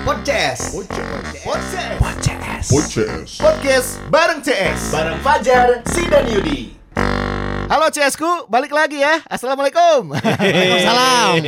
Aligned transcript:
Podcast. 0.00 0.72
Podcast. 0.72 2.00
Podcast. 2.72 3.36
Podcast 3.36 3.88
bareng 4.08 4.40
CS. 4.40 4.96
Bareng 4.96 5.20
Fajar, 5.20 5.84
Si 5.84 6.08
dan 6.08 6.24
Yudi. 6.24 6.79
Halo 7.70 7.86
CS-ku, 7.86 8.26
balik 8.50 8.74
lagi 8.74 8.98
ya. 8.98 9.22
Assalamualaikum. 9.30 10.10
Waalaikumsalam. 10.10 11.38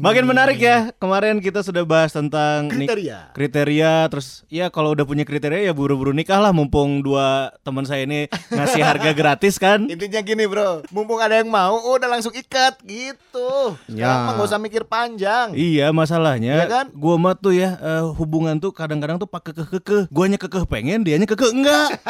Makin 0.00 0.24
menarik 0.24 0.56
ya. 0.56 0.88
Kemarin 0.96 1.36
kita 1.36 1.60
sudah 1.60 1.84
bahas 1.84 2.08
tentang 2.10 2.72
nik- 2.72 2.88
Kriteria. 2.88 3.28
kriteria 3.30 3.92
terus 4.08 4.40
ya 4.48 4.72
kalau 4.72 4.96
udah 4.96 5.04
punya 5.04 5.28
kriteria 5.28 5.68
ya 5.68 5.76
buru-buru 5.76 6.16
nikah 6.16 6.40
lah 6.40 6.48
mumpung 6.48 7.04
dua 7.04 7.52
teman 7.60 7.84
saya 7.84 8.08
ini 8.08 8.24
ngasih 8.48 8.80
harga 8.80 9.12
gratis 9.12 9.60
kan. 9.60 9.84
Intinya 9.84 10.24
gini 10.24 10.48
bro, 10.48 10.80
mumpung 10.88 11.20
ada 11.20 11.36
yang 11.36 11.52
mau, 11.52 11.76
udah 11.92 12.08
langsung 12.08 12.32
ikat 12.32 12.80
gitu. 12.80 13.76
Sekarang 13.84 14.00
Ya. 14.00 14.24
mah 14.24 14.32
gak 14.34 14.48
usah 14.48 14.56
mikir 14.56 14.88
panjang. 14.88 15.52
Iya 15.52 15.92
masalahnya 15.92 16.56
Iya 16.56 16.66
kan? 16.66 16.86
Gua 16.96 17.20
mah 17.20 17.36
tuh 17.36 17.52
ya 17.52 17.76
eh, 17.76 18.04
hubungan 18.16 18.56
tuh 18.56 18.72
kadang-kadang 18.72 19.20
tuh 19.20 19.28
pakai 19.28 19.52
kekeh 19.52 20.08
Guanya 20.08 20.40
kekeh 20.40 20.64
pengen 20.64 21.04
dianya 21.04 21.28
kekeh 21.28 21.52
enggak 21.52 22.00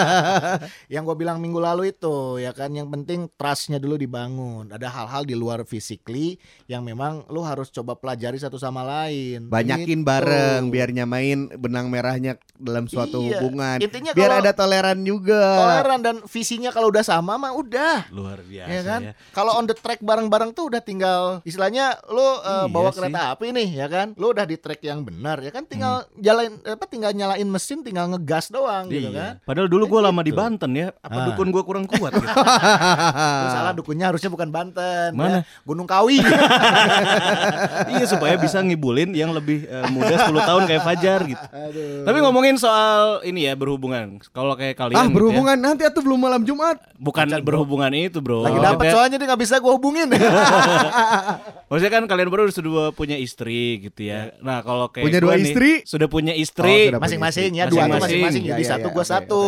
yang 0.92 1.02
gue 1.02 1.16
bilang 1.16 1.40
minggu 1.40 1.58
lalu 1.58 1.79
itu 1.82 2.16
ya 2.36 2.50
kan 2.50 2.70
yang 2.70 2.88
penting 2.88 3.28
trustnya 3.32 3.76
dulu 3.76 3.94
dibangun 3.94 4.68
ada 4.68 4.86
hal-hal 4.86 5.22
di 5.22 5.32
luar 5.32 5.62
physically 5.62 6.36
yang 6.64 6.80
memang 6.80 7.22
lu 7.26 7.40
harus 7.40 7.68
coba 7.68 7.92
pelajari 7.92 8.36
satu 8.36 8.56
sama 8.56 8.80
lain 8.80 9.46
Banyakin 9.46 9.88
Gitu. 9.92 10.06
bareng 10.06 10.62
biar 10.68 10.88
nyamain 10.90 11.38
benang 11.54 11.86
merahnya 11.86 12.34
dalam 12.54 12.84
suatu 12.84 13.20
Iya. 13.20 13.38
hubungan. 13.38 13.78
Intinya 13.78 14.12
biar 14.12 14.30
ada 14.38 14.52
toleran 14.52 15.00
juga. 15.00 15.40
toleran 15.58 16.00
dan 16.00 16.16
visinya 16.24 16.68
kalau 16.68 16.88
udah 16.88 17.02
sama 17.02 17.34
mah 17.34 17.52
udah 17.52 18.08
Luar 18.10 18.40
biasa 18.40 18.68
ya 18.68 18.80
kan 18.82 19.00
ya. 19.02 19.12
kalau 19.30 19.54
on 19.54 19.64
the 19.64 19.74
track 19.74 20.00
bareng-bareng 20.00 20.50
tuh 20.50 20.66
udah 20.66 20.78
tinggal 20.78 21.40
istilahnya 21.42 21.80
lu 22.06 22.20
uh, 22.20 22.32
Iya 22.60 22.68
bawa 22.68 22.88
sih. 22.88 22.98
kereta 22.98 23.20
api 23.30 23.46
nih 23.50 23.68
ya 23.74 23.86
kan 23.86 24.12
lu 24.14 24.30
udah 24.30 24.44
di 24.44 24.56
track 24.56 24.80
yang 24.82 25.00
benar 25.00 25.38
ya 25.38 25.48
kan 25.48 25.64
tinggal 25.64 25.90
jalain 26.14 26.54
apa 26.62 26.84
tinggal 26.84 27.10
nyalain 27.10 27.46
mesin 27.46 27.80
tinggal 27.80 28.06
ngegas 28.08 28.48
doang 28.48 28.86
gitu 28.86 29.08
kan 29.08 29.18
Iya. 29.32 29.42
Padahal 29.42 29.66
dulu 29.66 29.84
gua 29.88 30.00
lama 30.04 30.20
di 30.20 30.30
gitu. 30.30 30.38
Banten 30.38 30.70
ya 30.72 30.88
Apa 30.96 31.16
Ah. 31.16 31.26
dukun 31.28 31.48
gua 31.48 31.62
kurang 31.70 31.86
kuat 31.86 32.10
gitu. 32.12 32.26
Salah 33.54 33.70
dukunnya 33.72 34.10
harusnya 34.10 34.26
bukan 34.26 34.50
Banten 34.50 35.14
Mana? 35.14 35.46
ya. 35.46 35.62
Gunung 35.62 35.86
Kawi 35.86 36.18
Iya 37.92 38.04
supaya 38.04 38.34
bisa 38.34 38.58
ngibulin 38.58 39.12
yang 39.12 39.30
lebih 39.30 39.64
eh, 39.64 39.86
muda 39.88 40.18
10 40.20 40.34
tahun 40.34 40.62
kayak 40.66 40.82
Fajar 40.82 41.20
gitu. 41.24 41.44
Aduh. 41.46 42.02
Tapi 42.02 42.18
ngomongin 42.20 42.56
soal 42.56 43.22
ini 43.22 43.46
ya 43.46 43.54
berhubungan. 43.54 44.18
Kalau 44.30 44.54
kayak 44.54 44.74
kalian 44.74 44.96
ah 44.96 45.04
gitu 45.04 45.10
ya, 45.10 45.14
berhubungan 45.14 45.56
nanti 45.56 45.82
atau 45.82 46.00
belum 46.00 46.18
malam 46.18 46.42
Jumat. 46.42 46.82
bukan 46.96 47.30
berhubungan 47.40 47.88
itu, 47.92 48.18
Bro. 48.18 48.42
lagi 48.42 48.58
dapat 48.58 48.74
Maksudnya- 48.76 48.92
soalnya 48.92 49.16
dia 49.16 49.26
nggak 49.26 49.40
bisa 49.40 49.54
gue 49.56 49.72
hubungin 49.72 50.08
Maksudnya 51.70 51.92
kan 51.92 52.04
kalian 52.04 52.28
berdua 52.28 52.50
sudah 52.50 52.90
punya 52.90 53.14
istri 53.14 53.60
gitu 53.80 54.00
ya. 54.02 54.34
Nah, 54.40 54.60
kalau 54.60 54.90
kayak 54.90 55.06
Punya 55.06 55.18
gua 55.18 55.26
dua 55.26 55.34
nih, 55.36 55.44
istri? 55.46 55.70
sudah 55.84 56.08
punya 56.08 56.32
Oh, 56.32 56.42
istri. 56.42 56.90
masing-masing 56.92 57.50
ya 57.54 57.64
dua 57.66 57.86
Masing-masing. 57.86 58.00
masing-masing 58.00 58.42
Ya, 58.42 58.50
jadi 58.52 58.62
ya, 58.62 58.70
satu 58.70 58.86
ya, 58.86 58.92
gue 58.92 59.00
oke, 59.00 59.12
satu 59.12 59.42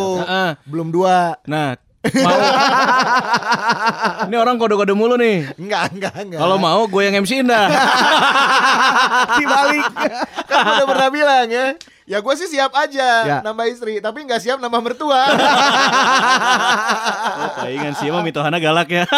belum 0.65 0.87
dua 0.89 1.35
Nah, 1.43 1.75
mau 2.03 2.35
Ini 4.27 4.35
orang 4.35 4.59
kode-kode 4.59 4.91
mulu 4.91 5.15
nih. 5.15 5.47
enggak 5.55 5.95
enggak 5.95 6.13
enggak 6.19 6.39
Kalau 6.39 6.57
mau 6.59 6.83
gue 6.83 7.01
yang 7.01 7.15
MC-in 7.23 7.47
dah. 7.47 7.67
dibalik 9.39 9.87
kan 10.45 10.63
udah 10.67 10.87
pernah 10.87 11.09
bilang 11.09 11.47
ya 11.47 11.67
ya 12.03 12.19
gue 12.19 12.33
sih 12.33 12.47
siap 12.47 12.71
aja 12.73 13.09
Ya. 13.23 13.37
nambah 13.41 13.65
istri 13.65 13.97
tapi 13.97 14.21
nggak 14.21 14.39
siap 14.39 14.57
nambah 14.57 14.81
mertua 14.81 15.23
Oh, 17.33 17.49
palingan 17.55 17.93
sih 17.95 18.07
emang 18.07 18.21
mitohana 18.21 18.57
galak 18.57 18.89
ya. 18.89 19.03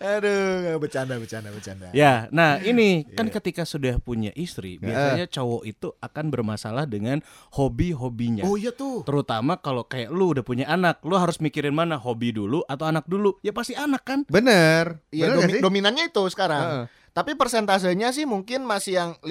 aduh 0.00 0.78
bercanda 0.78 1.14
bercanda 1.16 1.48
bercanda 1.50 1.86
Ya, 1.92 2.26
nah 2.30 2.58
ini 2.58 3.04
kan 3.08 3.28
ketika 3.28 3.62
sudah 3.64 3.98
punya 3.98 4.30
istri, 4.34 4.78
biasanya 4.78 5.26
cowok 5.26 5.62
itu 5.64 5.88
akan 5.98 6.24
bermasalah 6.28 6.84
dengan 6.84 7.20
hobi-hobinya. 7.52 8.42
oh 8.42 8.54
iya 8.54 8.70
tuh 8.70 9.02
Terutama 9.02 9.56
kalau 9.56 9.84
kayak 9.84 10.08
lu 10.08 10.32
udah 10.32 10.42
punya 10.42 10.66
anak, 10.66 11.00
lu 11.02 11.14
harus 11.14 11.38
mikirin 11.38 11.72
mana 11.72 11.96
hobi 11.96 12.30
dulu 12.30 12.62
atau 12.64 12.84
anak 12.84 13.04
dulu. 13.04 13.36
Ya 13.40 13.50
pasti 13.50 13.72
anak 13.72 14.02
kan. 14.02 14.18
Bener. 14.26 15.00
Iya 15.10 15.34
domi- 15.34 15.60
dominannya 15.60 16.04
itu 16.06 16.22
sekarang. 16.28 16.62
Heeh. 16.62 16.84
Tapi 17.18 17.34
persentasenya 17.34 18.14
sih 18.14 18.22
mungkin 18.22 18.62
masih 18.62 18.94
yang 18.94 19.10
50 19.18 19.26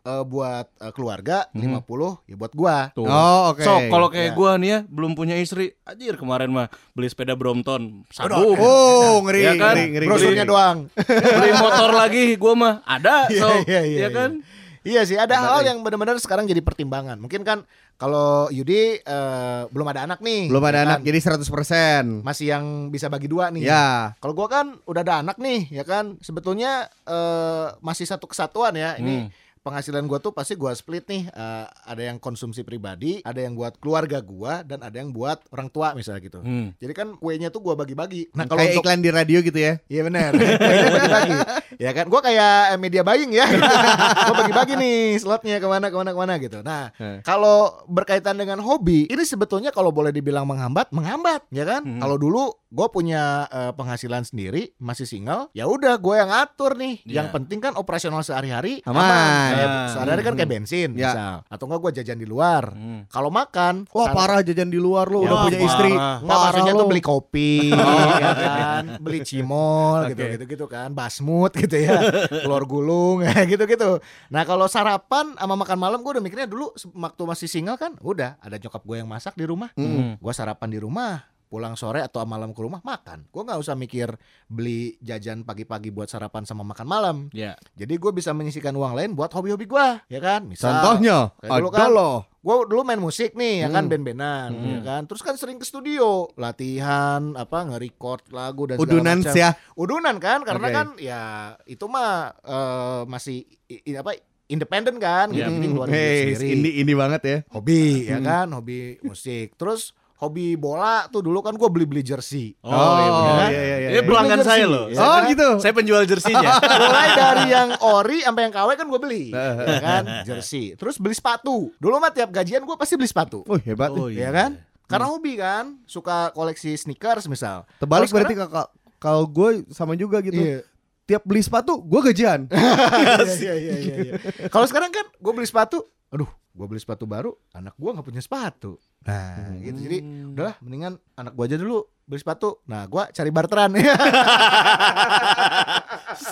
eh, 0.00 0.24
buat 0.24 0.72
eh, 0.72 0.88
keluarga, 0.90 1.44
50 1.52 2.24
ya 2.24 2.34
buat 2.34 2.52
gua. 2.56 2.88
Tuh. 2.90 3.04
Oh 3.04 3.52
oke. 3.52 3.60
So 3.60 3.76
kalau 3.86 4.08
kayak 4.08 4.32
Ya. 4.32 4.34
gua 4.34 4.56
nih 4.56 4.68
ya 4.70 4.78
belum 4.88 5.12
punya 5.12 5.36
istri, 5.36 5.76
anjir 5.84 6.16
kemarin 6.16 6.48
mah 6.48 6.66
beli 6.92 7.12
sepeda 7.12 7.36
Brompton, 7.36 8.08
sanggup. 8.08 8.56
Oh 8.56 9.20
ngeri 9.20 9.40
Ya 9.42 9.52
kan? 9.54 9.76
ngeri 9.76 9.84
ngeri. 9.92 10.06
Brosurnya 10.08 10.44
ngeri. 10.44 10.48
doang. 10.48 10.78
beli 11.12 11.52
motor 11.54 11.90
lagi 11.92 12.22
gua 12.34 12.52
mah 12.54 12.74
ada. 12.82 13.28
Iya, 13.28 13.36
So, 13.36 13.48
iya, 13.64 13.80
iya, 13.84 13.98
ya 14.00 14.10
kan? 14.10 14.30
Iya 14.80 15.04
sih, 15.04 15.20
ada 15.20 15.36
hal 15.36 15.60
yang 15.60 15.84
benar-benar 15.84 16.16
sekarang 16.16 16.48
jadi 16.48 16.64
pertimbangan. 16.64 17.20
Mungkin 17.20 17.44
kan 17.44 17.68
kalau 18.00 18.48
Yudi 18.48 18.96
eh, 18.96 19.62
belum 19.68 19.86
ada 19.92 20.08
anak 20.08 20.24
nih. 20.24 20.48
Belum 20.48 20.64
ada 20.64 20.80
ya 20.80 20.84
anak 20.88 20.98
kan? 21.04 21.08
jadi 21.12 21.18
100%. 21.20 22.24
masih 22.24 22.46
yang 22.48 22.64
bisa 22.88 23.12
bagi 23.12 23.28
dua 23.28 23.52
nih. 23.52 23.68
Ya. 23.68 24.16
Kalau 24.24 24.32
gua 24.32 24.48
kan 24.48 24.80
udah 24.88 25.04
ada 25.04 25.20
anak 25.20 25.36
nih, 25.36 25.68
ya 25.68 25.84
kan. 25.84 26.16
Sebetulnya 26.24 26.88
eh, 27.04 27.66
masih 27.84 28.08
satu 28.08 28.24
kesatuan 28.24 28.72
ya. 28.72 28.96
Ini 28.96 29.28
Hmm. 29.28 29.28
Penghasilan 29.60 30.04
gua 30.04 30.18
tuh 30.18 30.32
pasti 30.32 30.54
gua 30.54 30.72
split 30.72 31.04
nih. 31.06 31.28
Eh, 31.28 31.64
ada 31.66 32.02
yang 32.02 32.16
konsumsi 32.16 32.60
pribadi, 32.60 33.20
ada 33.22 33.38
yang 33.38 33.52
buat 33.52 33.76
keluarga 33.76 34.18
gua 34.18 34.64
dan 34.64 34.80
ada 34.80 34.96
yang 34.96 35.10
buat 35.10 35.40
orang 35.50 35.68
tua 35.68 35.92
misalnya 35.92 36.20
gitu. 36.20 36.40
Hmm. 36.40 36.72
Jadi 36.76 36.92
kan 36.92 37.16
kuenya 37.16 37.48
tuh 37.48 37.60
gua 37.60 37.74
bagi-bagi. 37.74 38.32
Nah, 38.32 38.44
kalau 38.44 38.62
untuk 38.62 38.82
iklan 38.82 39.00
di 39.00 39.10
radio 39.12 39.38
gitu 39.40 39.58
ya. 39.58 39.76
Iya 39.86 40.02
benar. 40.04 40.30
Kuenya 40.60 40.88
bagi-bagi. 40.90 41.32
ya 41.80 41.90
kan, 41.92 42.06
gua 42.08 42.20
kayak 42.20 42.54
eh, 42.72 42.78
media 42.78 43.02
buying 43.02 43.32
ya. 43.32 43.46
gua 44.26 44.34
bagi-bagi 44.36 44.74
nih 44.76 44.98
slotnya 45.16 45.56
ke 45.56 45.68
mana 45.68 45.88
ke 45.88 45.96
mana 45.96 46.10
ke 46.12 46.18
mana 46.18 46.34
gitu. 46.38 46.58
Nah, 46.60 46.92
Hmm. 47.00 47.22
kalau 47.24 47.80
berkaitan 47.88 48.36
dengan 48.36 48.60
hobi, 48.60 49.08
ini 49.08 49.22
sebetulnya 49.24 49.70
kalau 49.70 49.88
boleh 49.88 50.10
dibilang 50.10 50.44
menghambat, 50.44 50.92
menghambat, 50.92 51.48
ya 51.48 51.64
kan? 51.64 51.80
Hmm. 51.86 52.00
Kalau 52.00 52.16
dulu 52.20 52.52
gue 52.70 52.86
punya 52.88 53.22
eh, 53.46 53.72
penghasilan 53.72 54.22
sendiri, 54.22 54.72
masih 54.76 55.02
single, 55.02 55.50
ya 55.50 55.66
udah 55.66 55.94
gue 55.96 56.14
yang 56.14 56.28
ngatur 56.28 56.74
nih. 56.74 57.02
Iya. 57.02 57.14
Yang 57.16 57.26
penting 57.32 57.58
kan 57.58 57.72
operasional 57.74 58.22
sehari-hari 58.22 58.78
Aman. 58.82 59.02
Kayak 59.02 59.68
Ah. 59.68 59.88
sehari-hari 59.90 60.22
kan 60.22 60.34
kayak 60.34 60.50
bensin, 60.50 60.88
Ya. 60.92 61.10
misal. 61.10 61.34
Atau 61.46 61.66
enggak 61.66 61.80
gue 61.80 61.92
jajan 61.98 62.16
di 62.16 62.24
luar. 62.24 62.70
Hmm. 62.70 63.04
Kalau 63.06 63.28
makan, 63.28 63.90
Wah 63.90 64.06
kan- 64.06 64.14
parah 64.14 64.40
jajan 64.40 64.66
di 64.66 64.78
luar 64.78 65.06
lo 65.06 65.18
udah 65.20 65.34
Wah, 65.34 65.44
punya 65.44 65.58
parah. 65.58 65.68
istri. 65.68 65.90
Nggak 65.90 66.22
Parah 66.22 66.40
maksudnya 66.46 66.72
lo. 66.72 66.78
tuh 66.78 66.86
beli 66.86 67.02
kopi 67.02 67.52
ya 68.22 68.30
kan, 68.32 68.84
beli 68.98 69.18
cimol 69.20 69.98
gitu 70.06 70.20
Oke. 70.20 70.32
gitu 70.32 70.44
gitu 70.48 70.66
kan, 70.66 70.88
basmut 70.90 71.52
gitu 71.52 71.76
ya, 71.76 71.98
telur 72.44 72.64
gulung 72.64 73.18
ya 73.26 73.44
gitu 73.44 73.66
gitu. 73.66 73.98
Nah 74.28 74.42
kalau 74.44 74.66
sarapan 74.66 75.34
sama 75.34 75.54
makan 75.54 75.74
malam 75.76 75.98
gue 75.98 76.12
udah 76.12 76.22
mikirnya 76.22 76.46
dulu 76.46 76.70
waktu 76.94 77.22
masih 77.24 77.46
single 77.46 77.74
kan, 77.74 77.98
udah 77.98 78.38
ada 78.38 78.56
nyokap 78.56 78.80
gue 78.80 78.96
yang 78.96 79.06
masak 79.06 79.34
di 79.34 79.42
rumah, 79.42 79.74
Hmm. 79.74 80.14
gue 80.16 80.32
sarapan 80.32 80.68
di 80.68 80.78
rumah, 80.78 81.26
pulang 81.50 81.74
sore 81.74 81.98
atau 81.98 82.22
malam 82.22 82.54
ke 82.54 82.62
rumah 82.62 82.78
makan. 82.80 83.26
Gue 83.26 83.42
nggak 83.42 83.58
usah 83.58 83.74
mikir 83.74 84.14
beli 84.46 84.94
jajan 85.00 85.42
pagi-pagi 85.42 85.90
buat 85.90 86.06
sarapan 86.06 86.46
sama 86.46 86.62
makan 86.62 86.86
malam. 86.86 87.16
Ya. 87.30 87.58
Jadi 87.74 87.98
gue 87.98 88.12
bisa 88.12 88.30
menyisikan 88.30 88.70
uang 88.72 88.94
lain 88.94 89.10
buat 89.12 89.28
hobi-hobi 89.28 89.66
gue, 89.66 89.86
ya 90.06 90.20
kan? 90.20 90.46
Misal, 90.46 90.70
Contohnya 90.72 91.34
dulu 91.36 91.68
ada 91.68 91.76
kan, 91.76 91.90
loh. 91.90 92.16
gue 92.40 92.54
dulu 92.64 92.82
main 92.82 92.96
musik 92.96 93.34
nih 93.34 93.60
ya 93.60 93.68
kan 93.68 93.84
Hmm. 93.84 93.90
band-bandan 93.90 94.48
Hmm. 94.48 94.70
ya 94.70 94.80
kan 94.80 95.02
terus 95.04 95.20
kan 95.20 95.34
sering 95.34 95.58
ke 95.58 95.66
studio 95.66 96.24
latihan 96.34 97.34
apa 97.34 97.58
nge-record 97.66 98.30
lagu 98.30 98.64
dan 98.64 98.76
segala 98.76 98.88
Udunan 98.96 99.18
macam. 99.18 99.34
ya. 99.34 99.50
udunan 99.74 100.16
kan 100.18 100.38
karena 100.40 100.66
Oke. 100.66 100.74
kan 100.74 100.86
ya 100.96 101.22
itu 101.64 101.84
mah 101.84 102.12
eh, 102.38 103.00
masih 103.04 103.36
i- 103.66 103.82
i- 103.84 103.98
apa 103.98 104.16
independen 104.46 104.96
kan 104.96 105.28
gitu 105.28 105.42
jadi 105.42 105.52
ngeluarin 105.62 105.88
duit 105.88 106.00
Hey, 106.00 106.32
sendiri 106.34 106.48
ini 106.54 106.70
ini 106.80 106.92
banget 106.92 107.20
ya. 107.22 107.38
hobi 107.50 107.82
ya 108.06 108.16
Hmm. 108.16 108.24
kan 108.24 108.46
hobi 108.52 108.78
musik 109.00 109.52
terus 109.54 109.92
hobi 110.20 110.52
bola 110.54 111.08
tuh 111.08 111.20
dulu 111.20 111.40
kan 111.40 111.52
gue 111.52 111.64
beli 111.66 111.84
beli 111.84 112.02
jersey 112.02 112.52
Oh, 112.60 112.70
iya, 112.70 113.08
bener. 113.10 113.48
iya 113.48 113.62
iya 113.62 113.76
iya. 113.78 113.88
Ini 113.90 114.00
pelanggan 114.04 114.40
saya 114.40 114.64
loh. 114.64 114.84
ya 114.86 115.00
Oh 115.00 115.16
kan? 115.16 115.22
gitu. 115.26 115.48
Saya 115.56 115.72
penjual 115.72 116.04
jersinya. 116.04 116.50
mulai 116.82 117.08
dari 117.10 117.44
yang 117.48 117.68
ori 117.80 118.18
sampai 118.20 118.42
yang 118.44 118.52
KW 118.52 118.68
kan 118.74 118.86
gue 118.86 119.00
beli 119.00 119.24
ya 119.32 119.80
kan 119.80 120.02
jersey 120.22 120.72
terus 120.74 120.94
beli 120.94 121.12
sepatu 121.12 121.72
dulu 121.74 121.96
mah 121.96 122.10
tiap 122.10 122.28
gajian 122.30 122.60
gue 122.60 122.76
pasti 122.76 122.94
beli 122.94 123.06
sepatu 123.06 123.42
Oh 123.44 123.56
hebat. 123.56 123.88
Oh, 123.90 124.06
ya 124.06 124.28
kan 124.28 124.60
karena 124.84 125.06
hobi 125.06 125.34
kan 125.34 125.78
suka 125.84 126.30
koleksi 126.30 126.76
sneakers 126.76 127.24
misal 127.24 127.64
Terbalik 127.76 128.06
Kalau 128.06 128.16
berarti 128.16 128.34
kakak. 128.36 128.68
Kalau 128.98 129.24
gue 129.24 129.64
sama 129.70 129.94
juga 129.94 130.20
gitu. 130.20 130.36
Iya. 130.36 130.60
Tiap 131.06 131.24
beli 131.24 131.40
sepatu 131.40 131.80
gue 131.80 132.00
gajian. 132.04 132.44
Iya, 133.40 133.54
iya, 133.54 133.74
iya, 133.74 133.94
iya. 133.98 134.12
Kalau 134.46 134.62
sekarang 134.64 134.90
kan 134.90 135.06
gue 135.08 135.32
beli 135.32 135.42
sepatu, 135.42 135.82
aduh, 136.08 136.28
gue 136.60 136.68
beli 136.68 136.76
sepatu 136.76 137.08
baru, 137.08 137.32
anak 137.56 137.72
gue 137.80 137.88
nggak 137.88 138.04
punya 138.04 138.20
sepatu. 138.20 138.76
Nah, 139.08 139.56
gitu. 139.64 139.80
Jadi 139.80 139.98
udahlah, 140.28 140.60
mendingan 140.60 141.00
anak 141.16 141.32
gue 141.32 141.44
aja 141.48 141.56
dulu 141.56 141.88
beli 142.04 142.20
sepatu. 142.20 142.60
Nah, 142.68 142.84
gue 142.84 143.00
cari 143.16 143.30
barteran. 143.32 143.72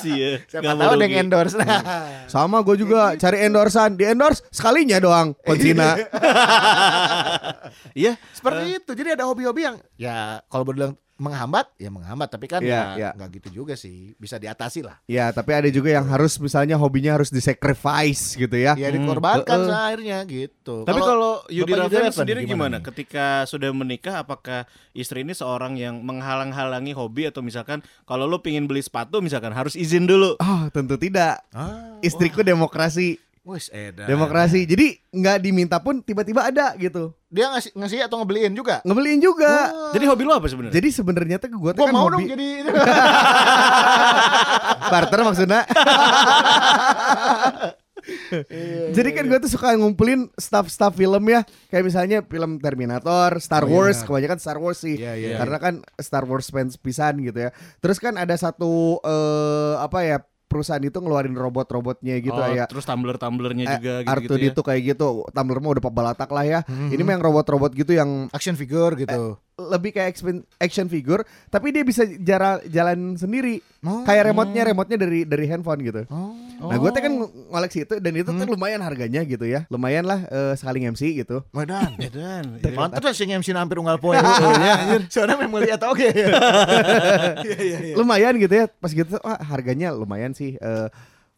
Ya. 0.09 0.43
Siapa 0.47 0.75
tahu 0.75 0.93
ada 0.95 1.05
yang 1.07 1.27
endorse. 1.27 1.55
Nah, 1.59 1.81
Sama 2.33 2.61
gue 2.67 2.77
juga 2.77 3.15
cari 3.17 3.47
endorsan. 3.47 3.97
Di 3.97 4.05
endorse 4.11 4.45
sekalinya 4.51 4.99
doang. 5.01 5.33
Konsina. 5.47 5.97
Iya. 7.95 8.17
seperti 8.33 8.81
itu. 8.81 8.91
Jadi 8.95 9.19
ada 9.19 9.25
hobi-hobi 9.29 9.61
yang 9.65 9.77
ya 9.99 10.41
kalau 10.49 10.65
berbilang 10.67 10.95
menghambat 11.19 11.67
ya 11.75 11.91
menghambat 11.91 12.29
tapi 12.29 12.47
kan 12.47 12.63
Iya, 12.63 12.95
iya. 12.95 13.09
ya 13.11 13.17
nggak 13.19 13.29
gitu 13.37 13.49
juga 13.61 13.75
sih 13.75 14.15
bisa 14.15 14.39
diatasi 14.39 14.81
lah 14.81 15.03
Ya, 15.05 15.29
tapi 15.29 15.51
ada 15.51 15.67
juga 15.67 15.91
yang 15.91 16.07
harus 16.07 16.39
misalnya 16.39 16.75
hobinya 16.75 17.13
harus 17.13 17.29
disacrifice 17.29 18.35
gitu 18.35 18.55
ya. 18.55 18.73
ya 18.75 18.89
dikorbankan 18.89 19.67
Heeh. 19.67 19.75
akhirnya 19.75 20.19
gitu 20.25 20.83
Tapi 20.83 21.01
kalau 21.01 21.43
Yudi 21.49 21.73
Rafael 21.73 22.09
sendiri 22.09 22.45
gimana? 22.45 22.79
nih? 22.79 22.85
Ketika 22.85 23.27
sudah 23.45 23.71
menikah, 23.71 24.21
apakah 24.21 24.63
istri 24.93 25.21
ini 25.21 25.33
seorang 25.33 25.75
yang 25.75 26.01
menghalang-halangi 26.01 26.93
hobi 26.93 27.27
atau 27.27 27.41
misalkan 27.41 27.81
kalau 28.05 28.25
lo 28.25 28.39
pingin 28.39 28.65
beli 28.65 28.79
sepatu, 28.79 29.19
misalkan 29.19 29.51
harus 29.51 29.75
izin 29.75 30.05
dulu. 30.05 30.39
Oh, 30.39 30.63
tentu 30.71 30.95
tidak. 30.95 31.43
ah, 31.51 31.99
Istriku 31.99 32.41
demokrasi, 32.41 33.19
wis 33.49 33.73
edan. 33.73 34.05
demokrasi. 34.05 34.63
Jadi 34.63 35.01
nggak 35.09 35.37
diminta 35.41 35.81
pun 35.81 35.99
tiba-tiba 35.99 36.45
ada 36.45 36.77
gitu. 36.77 37.17
dia 37.29 37.49
ngasih 37.49 37.73
ngasih 37.77 37.99
atau 38.05 38.21
ngebeliin 38.21 38.53
juga 38.53 38.81
Ngebeliin 38.85 39.21
juga. 39.21 39.73
Jadi 39.93 40.05
hobi 40.05 40.23
lo 40.25 40.33
apa 40.37 40.49
sebenarnya? 40.49 40.77
Jadi 40.77 40.89
sebenarnya 40.93 41.37
tuh 41.37 41.49
gue 41.53 41.73
tuh 41.73 41.81
gua 41.81 41.89
kan 41.89 41.93
mau 41.93 42.09
hobi 42.09 42.15
dong 42.15 42.25
jadi 42.33 42.49
barter 44.93 45.21
maksudnya. 45.25 45.61
Jadi 48.89 49.11
kan 49.13 49.25
gue 49.27 49.39
tuh 49.39 49.53
suka 49.53 49.77
ngumpulin 49.77 50.33
staff-staff 50.33 50.97
film 50.97 51.21
ya 51.29 51.45
Kayak 51.69 51.85
misalnya 51.85 52.19
film 52.25 52.57
Terminator, 52.57 53.37
Star 53.37 53.65
Oh, 53.65 53.69
iya, 53.69 53.75
Wars 53.75 53.97
benar. 54.01 54.07
Kebanyakan 54.09 54.39
Star 54.39 54.57
Wars 54.57 54.79
sih 54.81 54.97
Iya, 54.97 55.13
iya, 55.19 55.37
Karena 55.37 55.59
kan 55.61 55.75
Star 55.99 56.25
Wars 56.25 56.49
fans 56.49 56.81
pisan 56.81 57.21
gitu 57.21 57.37
ya 57.37 57.51
Terus 57.83 57.99
kan 58.01 58.17
ada 58.17 58.33
satu 58.33 58.97
eh, 59.03 59.75
Apa 59.83 59.99
ya 60.07 60.17
Perusahaan 60.49 60.81
itu 60.81 60.97
ngeluarin 60.97 61.37
robot-robotnya 61.37 62.17
gitu 62.19 62.33
oh, 62.35 62.49
ya 62.49 62.65
terus 62.65 62.89
tumbler-tumblernya 62.89 63.65
Eh, 63.65 63.73
juga 63.77 63.93
Artu 64.03 64.25
gitu-gitu 64.25 64.37
ya. 64.41 64.51
itu 64.51 64.63
kayak 64.65 64.83
gitu 64.89 65.09
Tumbler 65.29 65.61
mah 65.61 65.71
udah 65.77 65.85
pebalatak 65.85 66.29
lah 66.29 66.43
ya 66.43 66.61
Mhm. 66.65 66.89
Ini 66.91 67.03
mah 67.05 67.13
yang 67.15 67.25
robot-robot 67.25 67.71
gitu 67.75 67.93
yang 67.93 68.33
action 68.33 68.57
figure 68.57 68.97
gitu 68.97 69.37
lebih 69.59 69.91
kayak 69.91 70.15
action- 70.15 70.47
action 70.57 70.87
figure 70.87 71.21
Tapi 71.49 71.71
dia 71.71 71.83
bisa 71.83 72.07
jara, 72.17 72.63
jalan 72.65 73.15
sendiri 73.15 73.59
Oh. 73.79 74.03
Kayak 74.03 74.35
remote-nya 74.35 74.67
Remote-nya 74.67 74.99
dari 74.99 75.23
dari 75.23 75.47
handphone 75.47 75.79
gitu 75.81 76.03
oh. 76.11 76.35
Nah 76.59 76.75
gue 76.75 76.91
tuh 76.91 76.99
kan 76.99 77.13
ngoleksi 77.49 77.87
itu 77.87 77.95
dan 77.97 78.11
itu 78.13 78.27
tuh 78.27 78.47
lumayan 78.49 78.83
harganya 78.83 79.23
gitu 79.23 79.47
ya 79.47 79.71
Lumayan 79.71 80.03
lah 80.03 80.27
eh, 80.27 80.55
sekali 80.55 80.83
MC 80.83 81.15
gitu 81.17 81.47
Medan 81.51 81.95
Edan. 81.95 82.59
Mantap 82.75 82.99
lah 83.01 83.15
sing 83.15 83.31
MC 83.31 83.51
hampir 83.53 83.79
unggal 83.79 83.99
poe. 83.99 84.19
Ya, 84.19 84.99
soalnya 85.07 85.39
memang 85.39 85.63
lihat 85.63 85.79
oke. 85.81 86.11
Iya 87.39 87.57
iya 87.57 87.79
iya. 87.83 87.95
Lumayan 87.95 88.35
gitu 88.37 88.51
ya 88.53 88.67
Pas 88.67 88.91
gitu 88.91 89.15
wah 89.19 89.39
harganya 89.39 89.95
lumayan 89.95 90.35
sih 90.35 90.59
eh, 90.59 90.87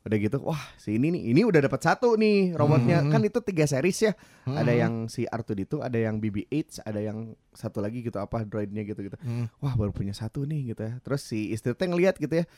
Udah 0.01 0.17
gitu 0.17 0.41
wah 0.41 0.63
si 0.75 0.97
ini 0.97 1.13
nih 1.13 1.23
Ini 1.31 1.41
udah 1.45 1.61
dapat 1.61 1.81
satu 1.81 2.17
nih 2.17 2.57
robotnya 2.57 3.05
Kan 3.07 3.21
itu 3.21 3.37
tiga 3.41 3.65
series 3.65 4.01
ya 4.01 4.13
Ada 4.45 4.73
yang 4.73 5.07
si 5.07 5.29
R2D2 5.29 5.85
Ada 5.85 5.99
yang 6.01 6.17
BB-8 6.17 6.81
Ada 6.83 7.01
yang 7.03 7.19
satu 7.51 7.79
lagi 7.79 8.01
gitu 8.01 8.17
apa 8.17 8.41
droidnya 8.43 8.81
gitu 8.83 9.03
gitu 9.03 9.17
Hmm. 9.21 9.53
Wah 9.61 9.77
baru 9.77 9.93
punya 9.93 10.13
satu 10.13 10.49
nih 10.49 10.73
gitu 10.73 10.83
ya 10.83 10.97
Terus 11.01 11.21
si 11.21 11.53
istri 11.53 11.77
teh 11.77 11.85
ngeliat 11.85 12.17
gitu 12.17 12.33
ya 12.33 12.49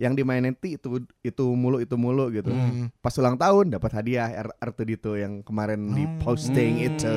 yang 0.00 0.16
dimainin 0.16 0.56
nanti 0.56 0.80
itu 0.80 1.04
itu 1.20 1.44
mulu 1.52 1.76
itu 1.76 2.00
mulu 2.00 2.32
gitu. 2.32 2.48
Hmm. 2.48 2.88
Pas 3.04 3.12
ulang 3.12 3.36
tahun 3.36 3.76
dapat 3.76 3.92
hadiah 3.92 4.24
R 4.32 4.48
R2D2 4.72 5.06
yang 5.20 5.32
kemarin 5.44 5.92
di 5.92 6.08
posting 6.18 6.80
Hmm. 6.80 6.88
itu. 6.88 7.16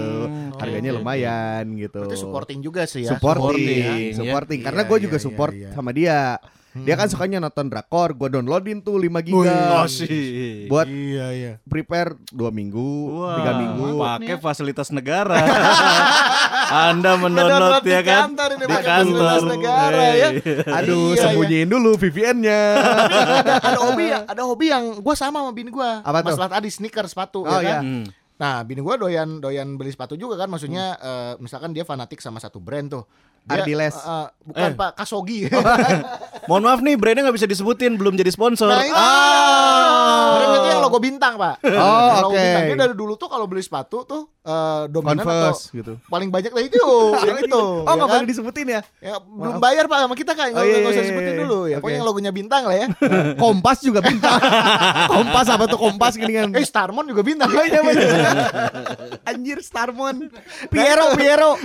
Harganya 0.60 0.92
oke, 0.92 1.00
lumayan 1.00 1.72
gitu. 1.80 2.04
Berarti 2.04 2.20
supporting 2.20 2.60
juga 2.60 2.84
sih 2.84 3.08
ya. 3.08 3.16
supporting, 3.16 3.48
Supporting, 3.56 4.12
ya. 4.12 4.18
supporting. 4.20 4.60
Iya, 4.60 4.66
Karena 4.68 4.81
gue 4.84 4.98
juga 5.00 5.18
iya, 5.18 5.24
support 5.24 5.54
iya, 5.56 5.62
iya. 5.64 5.72
sama 5.72 5.92
dia. 5.96 6.20
Dia 6.75 6.94
kan 6.94 7.07
Hmm. 7.07 7.13
sukanya 7.13 7.39
nonton 7.39 7.68
drakor, 7.68 8.12
gue 8.12 8.27
downloadin 8.30 8.80
tuh 8.80 9.00
5 9.00 9.24
Wih, 9.24 9.48
giga. 9.48 9.80
Oh 9.80 9.88
sih. 9.88 10.68
Buat 10.68 10.86
Iya 10.86 11.27
iya. 11.31 11.51
prepare 11.63 12.19
2 12.27 12.51
minggu, 12.51 12.89
Wah, 13.16 13.39
3 13.39 13.51
minggu. 13.56 13.88
pakai 13.95 14.36
fasilitas 14.36 14.92
negara. 14.92 15.39
Anda 16.86 17.16
mendownload 17.16 17.80
di 17.80 17.92
ya 17.92 18.01
kan 18.01 18.19
kantor 18.27 18.50
ini, 18.51 18.60
di 18.60 18.66
pakai 18.68 18.83
kantor. 18.83 19.07
fasilitas 19.07 19.44
negara, 19.48 20.04
ya. 20.13 20.30
Aduh, 20.75 21.06
Iya, 21.10 21.22
sembunyiin 21.24 21.69
dulu 21.69 21.92
VPN-nya. 21.95 22.60
ada, 23.39 23.54
ada 23.62 23.80
hobi 23.81 24.06
ya, 24.06 24.19
ada 24.25 24.42
hobi 24.44 24.66
yang 24.68 24.83
gue 24.98 25.16
sama 25.16 25.39
sama 25.39 25.51
bini 25.51 25.69
gue. 25.69 25.92
Apa 25.98 26.19
tuh? 26.21 26.33
Masalah 26.33 26.51
tadi 26.51 26.68
sneaker 26.68 27.06
sepatu 27.06 27.39
Oh, 27.39 27.56
ya 27.56 27.56
kan. 27.56 27.63
iya. 27.63 27.80
Hmm. 27.80 28.06
Nah, 28.36 28.60
bini 28.62 28.81
gue 28.81 28.95
doyan 28.98 29.39
doyan 29.39 29.80
beli 29.80 29.89
sepatu 29.89 30.16
juga 30.16 30.36
kan, 30.36 30.50
maksudnya 30.50 30.98
eh, 30.98 31.33
misalkan 31.39 31.71
dia 31.71 31.83
fanatik 31.83 32.19
sama 32.19 32.36
satu 32.38 32.60
brand 32.60 32.92
tuh. 32.92 33.06
Dia, 33.45 33.62
Ardiles. 33.62 33.94
eh, 33.94 34.09
eh, 34.09 34.25
bukan 34.44 34.69
Eh. 34.69 34.75
Pak 34.75 34.92
Kasogi. 34.97 35.39
Mohon 36.50 36.63
maaf 36.65 36.80
nih, 36.81 36.95
brandnya 36.97 37.30
nggak 37.30 37.38
bisa 37.38 37.45
disebutin, 37.45 37.94
belum 37.94 38.13
jadi 38.13 38.30
sponsor. 38.30 38.69
Nah, 38.69 38.81
itu. 38.81 38.94
Ah. 38.94 40.33
Brandnya 40.36 40.59
itu 40.59 40.69
yang 40.69 40.81
logo 40.81 40.97
bintang, 40.97 41.38
Pak. 41.38 41.62
Oh, 41.63 42.30
oke. 42.30 42.33
bintang. 42.33 42.63
Dia 42.65 42.77
dari 42.80 42.95
dulu 42.95 43.13
tuh 43.15 43.30
kalau 43.30 43.45
beli 43.45 43.62
sepatu 43.62 44.01
tuh 44.03 44.35
eh, 44.45 44.81
dominan 44.88 45.18
atau 45.18 45.25
Converse 45.25 45.63
gitu. 45.71 45.94
paling 46.06 46.30
banyak 46.30 46.51
lah 46.51 46.63
itu, 46.63 46.86
yang 47.27 47.38
itu. 47.39 47.57
Oh, 47.57 47.81
ya 47.81 47.92
nggak 47.92 48.07
kan? 48.07 48.15
boleh 48.15 48.30
disebutin 48.30 48.68
ya? 48.69 48.81
Ya, 49.00 49.15
belum 49.18 49.57
bayar 49.57 49.86
Pak 49.86 49.97
sama 50.00 50.13
kita 50.13 50.31
kan, 50.31 50.47
nggak 50.47 50.56
Oh, 50.56 50.63
iya, 50.63 50.77
nggak 50.80 50.92
usah 50.92 51.01
iya, 51.01 51.09
sebutin 51.09 51.27
iya. 51.27 51.42
dulu 51.42 51.59
ya. 51.65 51.75
Oke. 51.75 51.81
Pokoknya 51.81 51.95
yang 51.95 52.06
logonya 52.06 52.31
bintang 52.31 52.63
lah 52.63 52.75
ya. 52.75 52.88
Kompas 53.42 53.77
juga 53.80 54.00
bintang. 54.00 54.38
Kompas 55.12 55.47
apa 55.47 55.65
tuh 55.65 55.77
Kompas 55.77 56.13
gini 56.13 56.33
kan? 56.36 56.50
eh, 56.51 56.62
Starmon 56.63 57.06
juga 57.06 57.21
bintang. 57.21 57.50
Oh, 57.50 57.63
iya. 57.63 57.81
Anjir 59.25 59.59
Starmon. 59.59 60.30
Piero, 60.69 61.15
Piero. 61.15 61.57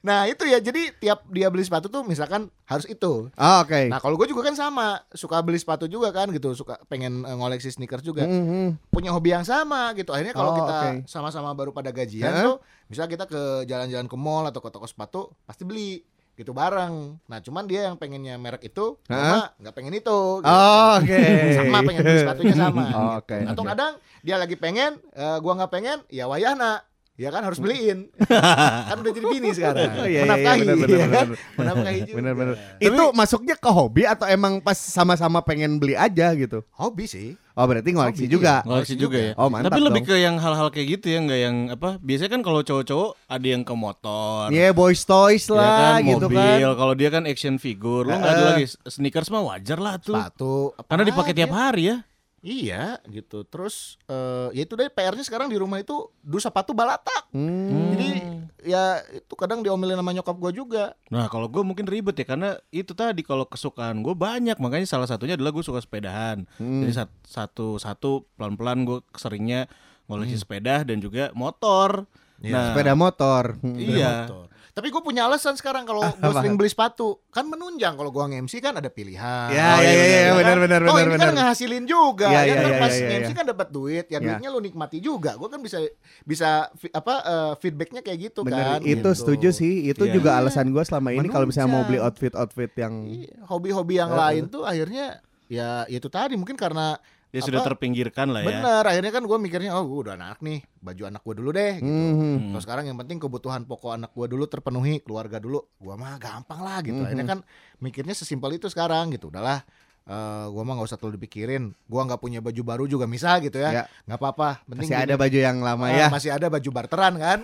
Nah 0.00 0.24
itu 0.24 0.44
ya 0.44 0.58
jadi 0.58 0.92
tiap 0.94 1.26
dia 1.28 1.48
beli 1.48 1.62
sepatu 1.62 1.86
tuh 1.86 2.02
misalkan 2.02 2.48
harus 2.64 2.86
itu. 2.86 3.28
Ah, 3.34 3.60
oke. 3.60 3.86
Nah 3.86 3.98
kalau 3.98 4.16
gue 4.16 4.26
juga 4.26 4.42
kan 4.42 4.54
sama 4.54 4.86
suka 5.12 5.38
beli 5.38 5.56
sepatu 5.56 5.86
juga 5.86 6.10
kan 6.10 6.28
gitu 6.28 6.52
suka 6.52 6.78
pengen 6.86 7.22
eh, 7.22 7.34
ngoleksi 7.34 7.68
sneakers 7.68 8.02
juga 8.02 8.24
Mhm. 8.26 8.90
punya 8.90 9.10
hobi 9.10 9.30
yang 9.30 9.42
sama 9.42 9.92
gitu 9.92 10.10
akhirnya 10.10 10.32
kalau 10.32 10.50
Oh, 10.50 10.56
kita 10.56 10.74
oke. 10.74 10.90
Sama-sama 11.28 11.58
baru 11.58 11.74
pada 11.74 11.90
gajian 11.90 12.30
Heeh. 12.30 12.44
tuh 12.46 12.56
misalnya 12.86 13.10
kita 13.18 13.24
ke 13.26 13.42
jalan-jalan 13.66 14.06
ke 14.06 14.16
mall 14.16 14.46
atau 14.46 14.62
ke 14.62 14.70
toko 14.70 14.86
sepatu 14.86 15.20
pasti 15.42 15.66
beli 15.66 16.06
gitu 16.36 16.52
bareng. 16.52 17.16
Nah 17.32 17.38
cuman 17.40 17.64
dia 17.64 17.88
yang 17.88 17.96
pengennya 17.96 18.36
merek 18.36 18.68
itu, 18.68 19.00
sama 19.08 19.56
nggak 19.56 19.72
pengen 19.74 19.96
itu. 19.96 20.20
gitu. 20.44 20.52
Oh, 20.52 21.00
oke. 21.00 21.22
Sama 21.56 21.78
pengen 21.80 22.02
beli 22.04 22.20
sepatunya 22.20 22.54
sama. 22.54 22.82
Oh, 22.84 22.84
gitu. 22.92 23.00
oke, 23.24 23.36
Atau 23.56 23.62
oke. 23.64 23.70
kadang 23.72 23.92
dia 24.20 24.36
lagi 24.36 24.56
pengen, 24.60 25.00
eh, 25.16 25.38
gua 25.40 25.52
nggak 25.56 25.72
pengen, 25.72 25.98
ya 26.12 26.28
wayahna. 26.28 26.84
Ya 27.16 27.32
kan 27.32 27.40
harus 27.40 27.56
beliin. 27.56 28.12
kan 28.92 28.96
udah 29.00 29.12
jadi 29.12 29.26
bini 29.26 29.48
sekarang. 29.56 29.88
Oh, 29.96 30.04
iya, 30.04 30.20
iya, 30.20 30.22
Menafkahi, 30.28 30.60
benar, 30.60 30.76
ya 30.76 30.98
kan? 31.00 31.08
benar. 31.08 31.26
Menafkahi 31.56 31.98
juga. 32.04 32.20
Itu 32.76 33.04
masuknya 33.16 33.56
ke 33.56 33.70
hobi 33.72 34.02
atau 34.04 34.28
emang 34.28 34.60
pas 34.60 34.76
sama-sama 34.76 35.40
pengen 35.40 35.80
beli 35.80 35.96
aja 35.96 36.36
gitu? 36.36 36.60
Hobi 36.76 37.08
sih. 37.08 37.40
Oh 37.56 37.64
berarti 37.64 37.88
ngoleksi 37.88 38.28
Hobi, 38.28 38.34
juga. 38.36 38.60
iya. 38.60 38.68
Ngoleksi 38.68 38.94
juga 39.00 39.16
ya. 39.16 39.32
Oh, 39.40 39.48
mantap 39.48 39.72
Tapi 39.72 39.80
lebih 39.80 40.04
dong. 40.04 40.12
ke 40.12 40.16
yang 40.20 40.36
hal-hal 40.36 40.68
kayak 40.68 40.86
gitu 41.00 41.06
ya, 41.08 41.18
nggak 41.24 41.40
yang 41.40 41.56
apa? 41.72 41.90
Biasanya 42.04 42.30
kan 42.36 42.42
kalau 42.44 42.60
cowok-cowok 42.60 43.10
ada 43.32 43.46
yang 43.48 43.62
ke 43.64 43.72
motor. 43.72 44.40
Iya 44.52 44.68
boys 44.76 45.00
toys 45.08 45.48
ya 45.48 45.56
lah 45.56 45.96
kan, 45.96 46.04
gitu 46.04 46.26
mobil. 46.28 46.36
kan. 46.36 46.76
Kalau 46.76 46.92
dia 46.92 47.08
kan 47.08 47.22
action 47.24 47.56
figure, 47.56 48.04
lu 48.04 48.12
nggak 48.12 48.28
ada 48.28 48.36
Heeh. 48.44 48.50
lagi 48.60 48.66
sneakers 48.84 49.32
mah 49.32 49.40
wajar 49.40 49.80
lah 49.80 49.96
tuh. 49.96 50.20
Sepatu. 50.20 50.76
Karena 50.84 51.04
dipakai 51.08 51.32
tiap 51.32 51.48
hari 51.48 51.96
ya. 51.96 52.04
Iya 52.46 53.02
gitu. 53.10 53.42
Terus 53.42 53.98
eh 54.06 54.54
ya 54.54 54.62
itu 54.62 54.78
deh 54.78 54.86
PR-nya 54.86 55.26
sekarang 55.26 55.50
di 55.50 55.58
rumah 55.58 55.82
itu 55.82 56.14
dus 56.22 56.46
sepatu 56.46 56.70
balatak. 56.70 57.26
Hmm. 57.34 57.90
Jadi 57.90 58.08
ya 58.62 59.02
itu 59.10 59.34
kadang 59.34 59.66
diomelin 59.66 59.98
sama 59.98 60.14
nyokap 60.14 60.36
gua 60.38 60.54
juga. 60.54 60.84
Nah 61.10 61.26
kalau 61.26 61.50
gue 61.50 61.66
mungkin 61.66 61.84
ribet 61.84 62.14
ya 62.14 62.24
karena 62.24 62.54
itu 62.70 62.94
tadi 62.94 63.26
kalau 63.26 63.44
kesukaan 63.44 63.98
gue 64.00 64.14
banyak 64.14 64.54
makanya 64.56 64.86
salah 64.86 65.10
satunya 65.10 65.34
adalah 65.34 65.50
gue 65.50 65.64
suka 65.66 65.82
sepedahan. 65.82 66.46
Hmm. 66.56 66.86
Jadi 66.86 66.92
sat- 66.94 67.18
satu 67.26 67.82
satu 67.82 68.30
pelan 68.38 68.54
pelan 68.54 68.86
gue 68.86 69.02
seringnya 69.18 69.66
ngoleksi 70.06 70.38
sepeda 70.38 70.86
dan 70.86 71.02
juga 71.02 71.34
motor. 71.34 72.06
Iya, 72.38 72.52
nah 72.54 72.64
Sepeda 72.70 72.94
motor. 72.94 73.58
Hmm. 73.58 73.74
iya. 73.74 74.30
Motor. 74.30 74.46
Tapi 74.76 74.92
gue 74.92 75.00
punya 75.00 75.24
alasan 75.24 75.56
sekarang 75.56 75.82
kalau 75.82 76.04
gue 76.04 76.20
Apa? 76.20 76.36
sering 76.36 76.52
beli 76.52 76.68
sepatu 76.68 77.24
kan 77.32 77.48
menunjang 77.48 77.96
kalau 77.96 78.12
gua 78.12 78.28
nge-MC 78.28 78.60
kan 78.60 78.76
ada 78.76 78.86
pilihan. 78.86 79.48
Ya, 79.48 79.72
Oh, 79.72 79.80
ya, 79.80 79.88
ya, 79.88 80.04
ya, 80.04 80.20
kan? 80.20 80.36
benar, 80.36 80.56
benar, 80.60 80.80
Oh 80.82 80.92
benar, 80.92 81.00
ini 81.00 81.08
kan 81.08 81.20
benar. 81.22 81.34
ngehasilin 81.34 81.84
juga. 81.88 82.28
Ya, 82.28 82.36
ya, 82.36 82.44
ya, 82.44 82.54
kan 82.54 82.60
ya, 82.68 82.76
pas 82.76 82.92
ya, 82.92 83.00
ya, 83.00 83.06
nge-MC 83.08 83.24
ya. 83.26 83.34
kan 83.34 83.46
dapat 83.48 83.68
duit, 83.72 84.04
ya, 84.04 84.12
Ya. 84.12 84.18
duitnya 84.20 84.48
lu 84.52 84.60
nikmati 84.60 84.98
juga. 85.00 85.32
Gue 85.34 85.48
kan 85.48 85.64
bisa 85.64 85.80
bisa 86.22 86.50
fi- 86.74 86.92
apa 86.92 87.14
eh, 87.18 87.52
feedbacknya 87.56 88.00
kayak 88.00 88.18
gitu 88.22 88.44
Bener, 88.44 88.76
kan. 88.76 88.80
itu 88.82 89.00
gitu. 89.00 89.10
setuju 89.16 89.48
sih. 89.50 89.88
Itu 89.88 90.04
Iya. 90.04 90.12
juga 90.12 90.36
alasan 90.36 90.68
gue 90.68 90.84
selama 90.84 91.08
ini 91.10 91.26
kalau 91.26 91.48
misalnya 91.48 91.72
mau 91.72 91.82
beli 91.82 91.96
outfit-outfit 91.96 92.76
yang 92.76 92.94
Iya, 93.08 93.32
Hobi-hobi 93.48 93.96
yang 93.96 94.12
Eh, 94.12 94.18
lain 94.18 94.44
tuh 94.46 94.62
akhirnya 94.62 95.24
ya 95.48 95.88
itu 95.88 96.04
tadi 96.06 96.36
mungkin 96.36 96.52
karena 96.52 97.00
sudah 97.42 97.60
apa, 97.60 97.68
terpinggirkan 97.72 98.26
lah 98.32 98.40
ya. 98.44 98.48
Bener, 98.48 98.84
akhirnya 98.86 99.12
kan 99.12 99.22
gue 99.26 99.38
mikirnya 99.40 99.74
oh 99.76 99.84
gue 99.84 99.98
udah 100.08 100.14
anak 100.14 100.38
nih, 100.40 100.64
baju 100.78 101.02
anak 101.08 101.20
gue 101.24 101.34
dulu 101.36 101.50
deh. 101.52 101.72
Gitu. 101.80 101.88
Mhm. 101.88 102.14
Hmm. 102.16 102.38
Kalau 102.54 102.62
sekarang 102.62 102.84
yang 102.88 102.98
penting 103.00 103.18
kebutuhan 103.18 103.62
pokok 103.66 103.96
anak 103.96 104.14
gue 104.14 104.26
dulu 104.30 104.44
terpenuhi, 104.46 105.02
keluarga 105.04 105.36
dulu, 105.42 105.60
gue 105.76 105.94
mah 105.96 106.16
gampang 106.16 106.60
lah 106.62 106.78
gitu. 106.80 106.96
Mhm. 106.96 107.06
Akhirnya 107.08 107.26
kan 107.26 107.38
mikirnya 107.82 108.14
sesimpel 108.14 108.56
itu 108.56 108.70
sekarang 108.70 109.12
gitu. 109.12 109.28
Udahlah, 109.28 109.66
eh 110.06 110.44
gue 110.46 110.62
mah 110.62 110.72
nggak 110.78 110.86
usah 110.86 110.98
terlalu 111.02 111.18
dipikirin. 111.18 111.74
Gue 111.90 111.98
nggak 111.98 112.22
punya 112.22 112.38
baju 112.38 112.62
baru 112.62 112.84
juga 112.86 113.10
misal 113.10 113.42
gitu 113.42 113.58
Ya. 113.58 113.70
ya, 113.70 113.82
nggak 114.06 114.18
apa-apa. 114.22 114.62
Penting 114.62 114.86
masih 114.86 114.94
gini, 114.94 115.06
ada 115.10 115.14
baju 115.18 115.38
yang 115.42 115.58
lama 115.58 115.86
ah, 115.86 115.90
ya. 115.90 116.06
masih 116.14 116.30
ada 116.30 116.46
baju 116.46 116.68
barteran 116.70 117.14
kan, 117.18 117.38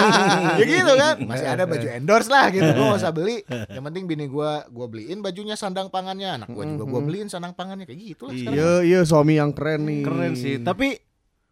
ya 0.60 0.64
gitu 0.64 0.92
kan. 0.94 1.14
Masih 1.26 1.48
ada 1.50 1.64
baju 1.66 1.86
endorse 1.90 2.30
lah 2.30 2.46
gitu. 2.54 2.70
Gue 2.70 2.84
nggak 2.86 3.00
usah 3.02 3.10
beli. 3.10 3.42
Yang 3.50 3.84
penting 3.90 4.04
bini 4.06 4.24
gue, 4.30 4.50
gue 4.70 4.86
beliin 4.86 5.18
bajunya 5.26 5.58
sandang 5.58 5.90
pangannya. 5.90 6.38
Anak 6.38 6.48
gue 6.54 6.64
juga 6.64 6.84
gue 6.86 7.00
beliin 7.02 7.26
sandang 7.26 7.50
pangannya 7.50 7.82
kayak 7.82 7.98
gitu 8.14 8.30
lah. 8.30 8.34
sekarang. 8.38 8.54
Iya, 8.54 8.72
iya 8.86 9.00
suami 9.02 9.34
yang 9.34 9.50
keren 9.50 9.82
nih. 9.82 10.02
Keren 10.06 10.32
sih. 10.38 10.54
Tapi 10.62 10.94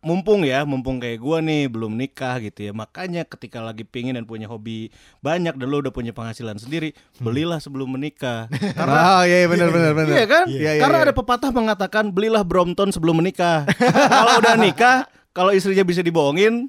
mumpung 0.03 0.43
ya, 0.43 0.67
mumpung 0.67 0.99
kayak 0.99 1.23
gua 1.23 1.39
nih 1.39 1.71
belum 1.71 1.95
nikah 1.95 2.43
gitu 2.43 2.69
ya. 2.69 2.73
Makanya 2.75 3.23
ketika 3.23 3.63
lagi 3.63 3.87
pingin 3.87 4.19
dan 4.19 4.27
punya 4.27 4.51
hobi 4.51 4.91
banyak 5.23 5.55
dan 5.55 5.67
lo 5.71 5.79
udah 5.79 5.95
punya 5.95 6.11
penghasilan 6.11 6.59
sendiri, 6.59 6.93
belilah 7.23 7.63
sebelum 7.63 7.95
menikah. 7.95 8.51
oh 8.83 9.23
iya 9.23 9.47
iya, 9.47 9.49
benar 9.49 9.71
benar 9.75 9.93
benar. 9.95 10.15
Iya 10.19 10.27
kan? 10.27 10.45
Iya, 10.51 10.71
iya, 10.77 10.83
Karena 10.83 10.99
iya. 11.01 11.05
ada 11.09 11.15
pepatah 11.15 11.51
mengatakan 11.55 12.11
belilah 12.11 12.43
Brompton 12.43 12.91
sebelum 12.91 13.23
menikah. 13.23 13.65
kalau 14.19 14.43
udah 14.43 14.59
nikah, 14.59 15.07
kalau 15.31 15.55
istrinya 15.55 15.87
bisa 15.87 16.03
dibohongin, 16.03 16.67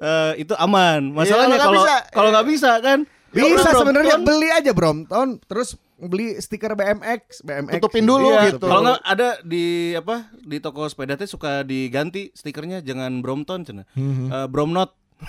eh, 0.00 0.32
itu 0.38 0.54
aman. 0.54 1.10
Masalahnya 1.10 1.58
kalau 1.58 1.82
kalau 1.82 1.82
bisa, 1.82 1.96
kalau 2.14 2.28
nggak 2.30 2.46
bisa 2.48 2.72
kan? 2.80 2.98
Bisa 3.36 3.70
sebenarnya 3.74 4.16
beli 4.22 4.48
aja 4.48 4.72
Brompton 4.72 5.42
terus 5.44 5.76
beli 5.98 6.36
stiker 6.36 6.72
BMX, 6.72 7.40
BMX. 7.40 7.72
Tutupin 7.76 8.04
dulu 8.04 8.30
Iya, 8.30 8.52
gitu. 8.52 8.62
Kalau 8.62 8.80
nggak 8.84 9.00
ada 9.00 9.28
di 9.42 9.92
apa 9.92 10.28
di 10.36 10.56
toko 10.58 10.84
sepeda 10.84 11.14
teh 11.14 11.24
suka 11.24 11.62
diganti 11.62 12.30
stikernya 12.30 12.80
jangan 12.80 13.18
Brompton 13.18 13.62
cina. 13.62 13.82
Eh, 13.94 14.46
Bromnot. 14.46 14.94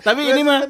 Tapi 0.00 0.20
ini 0.24 0.40
mah 0.42 0.64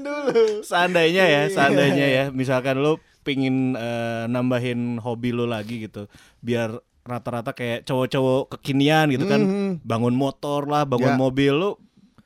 seandainya 0.62 1.24
ya, 1.26 1.42
seandainya 1.46 2.06
ya, 2.08 2.24
misalkan 2.30 2.78
lu 2.78 2.98
pingin 3.20 3.76
eh, 3.76 4.24
nambahin 4.26 4.96
hobi 4.98 5.30
lu 5.30 5.44
lagi 5.44 5.84
gitu, 5.84 6.06
biar 6.40 6.78
rata-rata 7.00 7.50
kayak 7.52 7.84
cowok-cowok 7.84 8.56
kekinian 8.56 9.10
gitu 9.10 9.24
kan, 9.26 9.40
bangun 9.82 10.14
motor 10.14 10.64
lah, 10.64 10.84
bangun 10.84 11.10
Ya. 11.10 11.18
mobil 11.18 11.52
lu 11.52 11.70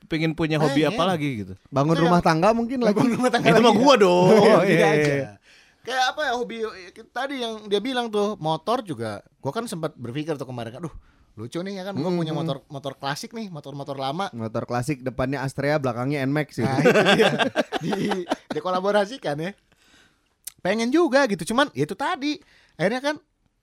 pingin 0.06 0.32
punya 0.36 0.60
hobi 0.60 0.84
Pengen. 0.84 0.96
apa 0.96 1.04
lagi 1.04 1.28
gitu. 1.44 1.54
Bangun 1.68 1.96
rumah 1.96 2.20
tangga 2.20 2.52
mungkin 2.52 2.80
lagi. 2.84 2.98
rumah 3.00 3.30
tangga 3.32 3.50
Itu 3.50 3.60
mah 3.60 3.72
lagi. 3.74 3.80
gua 3.82 3.94
dong. 3.98 4.28
Oh, 4.30 4.62
Iya 4.62 4.68
iya, 4.68 4.88
iya. 4.94 5.30
Kayak 5.84 6.04
apa 6.16 6.20
ya 6.24 6.32
hobi 6.40 6.56
tadi 7.12 7.34
yang 7.44 7.68
dia 7.68 7.80
bilang 7.80 8.08
tuh 8.08 8.40
motor 8.40 8.80
juga. 8.80 9.20
Gua 9.42 9.52
kan 9.52 9.68
sempat 9.68 9.92
berpikir 9.96 10.36
tuh 10.40 10.48
kemarin, 10.48 10.80
aduh 10.80 10.94
lucu 11.34 11.58
nih 11.60 11.82
ya 11.82 11.82
kan. 11.90 11.98
Gua 11.98 12.14
punya 12.14 12.32
motor 12.32 12.62
motor 12.70 12.94
klasik 12.96 13.34
nih, 13.34 13.50
motor-motor 13.50 13.98
lama. 13.98 14.30
Motor 14.30 14.64
klasik 14.64 15.02
depannya 15.02 15.42
Astrea, 15.42 15.76
belakangnya 15.82 16.22
Nmax 16.24 16.48
gitu. 16.56 16.64
Nah, 16.64 16.78
dia. 17.18 17.30
di 17.82 17.92
dikolaborasikan 18.54 19.36
ya. 19.42 19.52
Pengen 20.64 20.88
juga 20.88 21.28
gitu, 21.28 21.52
cuman 21.52 21.68
ya 21.76 21.84
itu 21.84 21.92
tadi. 21.92 22.40
Akhirnya 22.80 23.02
kan 23.04 23.16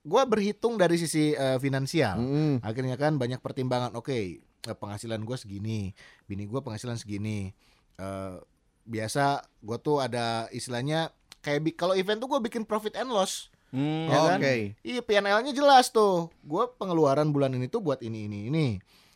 gua 0.06 0.26
berhitung 0.30 0.78
dari 0.78 1.02
sisi 1.02 1.34
eh, 1.34 1.58
finansial. 1.58 2.22
Mm. 2.22 2.56
Akhirnya 2.62 2.98
kan 3.02 3.18
banyak 3.18 3.42
pertimbangan. 3.42 3.98
Oke, 3.98 4.14
eh, 4.14 4.30
penghasilan 4.64 5.22
gua 5.22 5.36
segini, 5.36 5.92
bini 6.26 6.46
gua 6.46 6.62
penghasilan 6.62 6.96
segini. 6.96 7.52
Eh, 7.98 8.36
biasa 8.84 9.42
gua 9.60 9.78
tuh 9.78 10.00
ada 10.00 10.46
istilahnya 10.50 11.10
kayak 11.40 11.74
kalau 11.74 11.94
event 11.94 12.18
tuh 12.18 12.30
gua 12.30 12.40
bikin 12.40 12.62
profit 12.62 12.94
and 12.94 13.10
loss. 13.10 13.50
Hmm. 13.72 14.12
Ya 14.12 14.20
kan? 14.36 14.40
Oke. 14.40 14.56
Iya 14.84 15.02
PNL-nya 15.02 15.52
jelas 15.52 15.90
tuh. 15.90 16.28
Gua 16.44 16.70
pengeluaran 16.70 17.32
bulan 17.32 17.56
ini 17.56 17.66
tuh 17.66 17.80
buat 17.80 18.04
ini 18.04 18.28
ini 18.28 18.52
ini. 18.52 18.68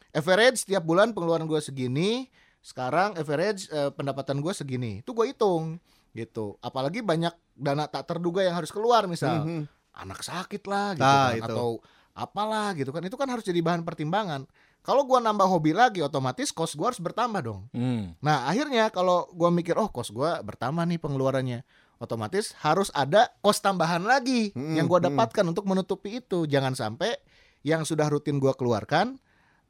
Average 0.09 0.63
setiap 0.63 0.81
bulan 0.81 1.11
pengeluaran 1.11 1.43
gua 1.43 1.59
segini. 1.59 2.31
Sekarang 2.63 3.13
average 3.13 3.67
eh, 3.69 3.91
pendapatan 3.91 4.39
gua 4.39 4.55
segini. 4.55 5.03
Itu 5.03 5.11
gua 5.11 5.27
hitung 5.27 5.77
gitu. 6.15 6.55
Apalagi 6.63 7.03
banyak 7.03 7.35
dana 7.53 7.85
tak 7.85 8.07
terduga 8.07 8.39
yang 8.41 8.55
harus 8.55 8.71
keluar 8.71 9.03
misal 9.05 9.43
Mhm. 9.43 9.67
anak 9.93 10.23
sakit 10.23 10.63
lah 10.63 10.95
gitu 10.95 11.03
Nah, 11.03 11.27
kan, 11.27 11.35
itu. 11.35 11.45
atau 11.51 11.67
apalah 12.15 12.71
gitu 12.73 12.95
kan. 12.95 13.03
Itu 13.03 13.19
kan 13.19 13.27
harus 13.27 13.43
jadi 13.43 13.59
bahan 13.59 13.83
pertimbangan. 13.83 14.47
Kalau 14.85 15.01
gua 15.09 15.17
nambah 15.17 15.49
hobi 15.49 15.73
lagi 15.73 16.05
otomatis 16.05 16.53
cost 16.53 16.77
gua 16.77 16.93
harus 16.93 17.01
bertambah 17.01 17.41
dong. 17.41 17.65
Hmm. 17.73 18.13
Nah, 18.21 18.45
akhirnya 18.45 18.93
kalau 18.93 19.25
gua 19.33 19.49
mikir 19.49 19.73
oh 19.81 19.89
cost 19.89 20.13
gua 20.13 20.45
bertambah 20.45 20.85
nih 20.85 21.01
pengeluarannya. 21.01 21.65
Otomatis 21.97 22.53
harus 22.61 22.93
ada 22.93 23.33
cost 23.41 23.65
tambahan 23.65 24.03
lagi 24.05 24.53
Mm, 24.53 24.77
yang 24.77 24.85
gua 24.85 25.01
mm. 25.01 25.09
dapatkan 25.09 25.45
untuk 25.49 25.65
menutupi 25.65 26.21
itu. 26.21 26.45
Jangan 26.45 26.77
sampai 26.77 27.17
yang 27.65 27.81
sudah 27.81 28.05
rutin 28.05 28.37
gua 28.37 28.53
keluarkan 28.53 29.17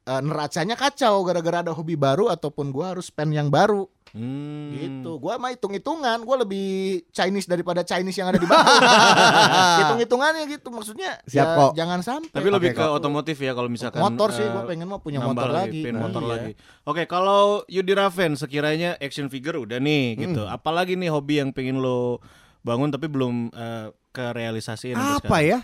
eh, 0.06 0.22
neracanya 0.22 0.78
kacau 0.78 1.26
gara-gara 1.26 1.66
ada 1.66 1.72
hobi 1.74 1.98
baru 1.98 2.30
ataupun 2.30 2.70
gua 2.70 2.94
harus 2.94 3.10
spend 3.10 3.34
yang 3.34 3.50
baru 3.50 3.90
Hmm. 4.16 4.72
gitu. 4.72 5.20
Gua 5.20 5.36
mah 5.36 5.52
hitung-hitungan, 5.52 6.24
gua 6.24 6.40
lebih 6.40 7.04
Chinese 7.12 7.44
daripada 7.44 7.84
Chinese 7.84 8.16
yang 8.16 8.32
ada 8.32 8.40
di 8.40 8.48
bawah. 8.48 8.64
Hitung-hitungannya 9.84 10.48
gitu 10.48 10.72
maksudnya. 10.72 11.20
Siap 11.28 11.44
ya 11.44 11.58
kok. 11.58 11.70
Jangan 11.76 12.00
sampai. 12.00 12.32
Tapi 12.32 12.48
lebih 12.48 12.70
Oke, 12.72 12.80
ke 12.80 12.84
kok. 12.88 12.96
otomotif 12.96 13.36
ya 13.36 13.52
kalau 13.52 13.68
misalkan 13.68 14.00
motor 14.00 14.32
sih 14.32 14.46
eh, 14.46 14.48
gua 14.48 14.64
pengen 14.64 14.88
mau 14.88 15.04
punya 15.04 15.20
motor 15.20 15.52
lagi. 15.52 15.84
Nah, 15.92 16.00
motor 16.08 16.22
iya. 16.24 16.30
lagi. 16.32 16.52
Oke, 16.88 17.02
kalau 17.04 17.60
Yudi 17.68 17.92
Raven 17.92 18.40
sekiranya 18.40 18.96
action 19.04 19.28
figure 19.28 19.60
udah 19.60 19.76
nih 19.76 20.16
gitu. 20.16 20.48
Hmm. 20.48 20.54
Apalagi 20.54 20.96
nih 20.96 21.12
hobi 21.12 21.44
yang 21.44 21.52
pengen 21.52 21.84
lo 21.84 22.24
bangun 22.64 22.88
tapi 22.88 23.12
belum 23.12 23.52
eh, 23.52 23.92
kerealisasiin 24.16 24.96
sampai 24.96 25.28
Apa 25.28 25.38
ya? 25.44 25.58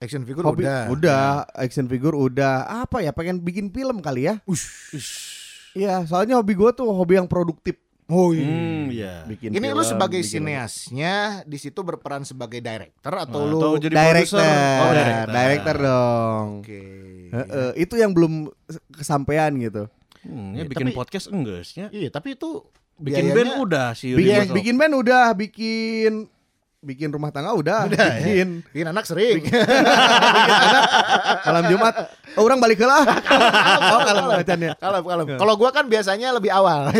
Action 0.00 0.24
figure 0.24 0.40
Hobi 0.42 0.64
udah. 0.64 0.88
udah, 0.88 1.24
action 1.52 1.84
figure 1.84 2.16
udah. 2.16 2.64
Apa 2.82 3.04
ya? 3.04 3.12
Pengen 3.12 3.36
bikin 3.38 3.68
film 3.68 4.00
kali 4.00 4.26
ya? 4.26 4.40
Iya, 5.70 6.02
soalnya 6.02 6.34
hobi 6.34 6.56
gua 6.56 6.72
tuh 6.72 6.88
hobi 6.88 7.14
yang 7.14 7.28
produktif. 7.28 7.76
Oh 8.08 8.32
Hmm, 8.32 8.90
iya. 8.90 9.22
Bikin 9.22 9.52
Ini 9.52 9.70
lu 9.70 9.84
film, 9.84 9.86
sebagai 9.86 10.18
bikin- 10.18 10.42
sineasnya 10.42 11.14
di 11.44 11.54
situ 11.54 11.78
berperan 11.78 12.24
sebagai 12.24 12.58
director 12.58 13.12
atau 13.14 13.38
Nah, 13.38 13.46
lu 13.46 13.58
atau 13.60 13.72
jadi 13.76 13.94
Director? 13.94 14.42
Oh, 14.42 14.90
director. 14.90 15.30
director 15.30 15.76
dong. 15.78 16.46
Oke. 16.58 16.82
Heeh, 17.30 17.70
itu 17.78 17.94
yang 17.94 18.10
belum 18.10 18.50
kesampaian 18.90 19.52
gitu. 19.54 19.86
Hmm, 20.20 20.52
ya 20.52 20.58
Ya, 20.58 20.64
bikin 20.66 20.90
tapi- 20.90 20.96
podcast 20.96 21.28
enggak 21.28 21.60
sih? 21.62 21.86
Iya, 21.86 22.08
tapi 22.08 22.34
itu 22.34 22.66
Bikin 22.96 23.30
biayanya- 23.30 23.36
band 23.36 23.52
udah 23.62 23.88
sih 23.94 24.10
Bikin, 24.12 24.48
bikin 24.50 24.74
band 24.74 24.94
udah, 24.96 25.24
bikin 25.32 26.12
bikin 26.80 27.12
rumah 27.12 27.28
tangga 27.28 27.52
udah, 27.52 27.84
Udah, 27.92 28.08
ya. 28.16 28.24
bikin 28.24 28.48
bikin 28.72 28.86
anak 28.88 29.04
sering. 29.04 29.44
malam 31.44 31.64
Jumat. 31.68 31.94
Oh, 32.38 32.46
orang 32.46 32.56
balik 32.56 32.80
ke 32.80 32.86
lah. 32.88 33.04
oh, 33.92 34.00
kalau. 34.00 34.22
Kalau 34.80 35.00
kalau 35.04 35.24
kalau 35.36 35.54
gua 35.60 35.70
kan 35.76 35.84
biasanya 35.92 36.32
lebih 36.32 36.48
awal. 36.48 36.88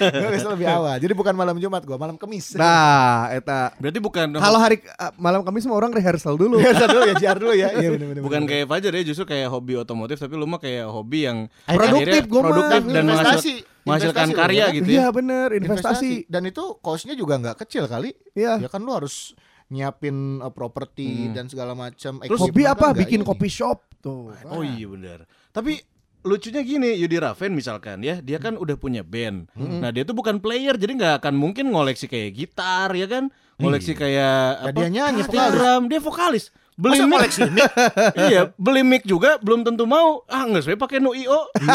Gua 0.00 0.30
biasa 0.32 0.48
lebih 0.56 0.68
awal. 0.68 0.96
Jadi 0.98 1.12
bukan 1.14 1.34
malam 1.36 1.56
Jumat 1.60 1.84
gua, 1.86 2.00
malam 2.00 2.16
Kamis. 2.18 2.56
Nah, 2.58 3.30
eta 3.30 3.76
Berarti 3.78 4.00
bukan 4.02 4.26
kalau 4.42 4.58
hari 4.58 4.82
eh, 4.82 5.12
malam 5.20 5.46
Kamis 5.46 5.62
semua 5.68 5.78
orang 5.78 5.94
rehearsal 5.94 6.34
dulu. 6.34 6.58
Biasa 6.58 6.88
dulu 6.90 7.02
ya, 7.06 7.14
jiar 7.14 7.36
dulu 7.38 7.54
ya. 7.54 7.68
Iya 7.78 7.88
benar 7.94 8.06
benar. 8.10 8.22
bukan 8.26 8.42
kayak 8.48 8.66
Fajar 8.66 8.92
ya 8.96 9.02
justru 9.06 9.24
kayak 9.28 9.48
hobi 9.52 9.78
otomotif 9.78 10.18
tapi 10.18 10.34
lu 10.34 10.50
mah 10.50 10.58
kayak 10.58 10.90
hobi 10.90 11.30
yang 11.30 11.46
Produktif, 11.68 12.26
gua 12.26 12.42
produktif 12.42 12.82
dan 12.90 13.04
Investasi. 13.06 13.69
Menghasil- 13.82 14.10
menghasilkan 14.10 14.26
Investasi 14.26 14.40
karya 14.42 14.64
gitu 14.72 14.88
Iya 14.88 15.00
ya. 15.00 15.08
bener, 15.10 15.48
investasi. 15.52 16.12
Dan 16.26 16.42
itu 16.44 16.64
cost-nya 16.78 17.14
juga 17.14 17.34
nggak 17.36 17.56
kecil 17.58 17.84
kali. 17.84 18.12
Iya. 18.32 18.58
Ya 18.58 18.68
kan 18.68 18.80
lu 18.80 18.90
harus 18.90 19.32
nyiapin 19.66 20.14
uh, 20.38 20.50
properti 20.50 21.28
Hmm. 21.28 21.32
dan 21.32 21.44
segala 21.46 21.72
macam. 21.72 22.18
Terus 22.18 22.40
Hobi 22.40 22.64
apa? 22.64 22.90
kan 22.90 22.98
Bikin 22.98 23.22
ini. 23.22 23.26
kopi 23.26 23.46
shop 23.46 23.86
tuh. 23.98 24.34
Oh 24.44 24.60
iya 24.60 24.84
benar. 24.84 25.18
Tapi 25.48 25.78
lucunya 26.20 26.60
gini 26.60 26.92
Yudi 26.94 27.16
Raven 27.16 27.50
misalkan 27.50 28.02
ya 28.02 28.18
dia 28.18 28.36
kan 28.36 28.52
udah 28.54 28.74
punya 28.74 29.00
band. 29.00 29.48
Nah 29.54 29.88
dia 29.88 30.02
tuh 30.02 30.12
bukan 30.12 30.36
player 30.36 30.74
jadi 30.74 30.92
nggak 30.92 31.14
akan 31.18 31.32
mungkin 31.32 31.70
ngoleksi 31.70 32.04
kayak 32.04 32.34
gitar 32.34 32.92
ya 32.92 33.06
kan, 33.06 33.30
ngoleksi 33.56 33.94
kayak 33.94 34.60
Ya, 34.60 34.70
dia 34.70 34.88
nyanyi, 34.90 35.22
gitar, 35.22 35.48
vokalis. 35.48 35.54
drum, 35.54 35.82
dia 35.86 36.00
vokalis. 36.00 36.44
Beli 36.80 36.96
Masa 36.96 37.04
mic, 37.04 37.16
koleksi 37.20 37.42
mic? 37.52 37.68
iya 38.32 38.42
beli 38.56 38.80
mic 38.80 39.04
juga 39.04 39.36
belum 39.44 39.68
tentu 39.68 39.84
mau. 39.84 40.24
Ah 40.24 40.48
nggak 40.48 40.64
saya 40.64 40.80
pakai 40.80 40.96
nu 40.96 41.12
io. 41.12 41.44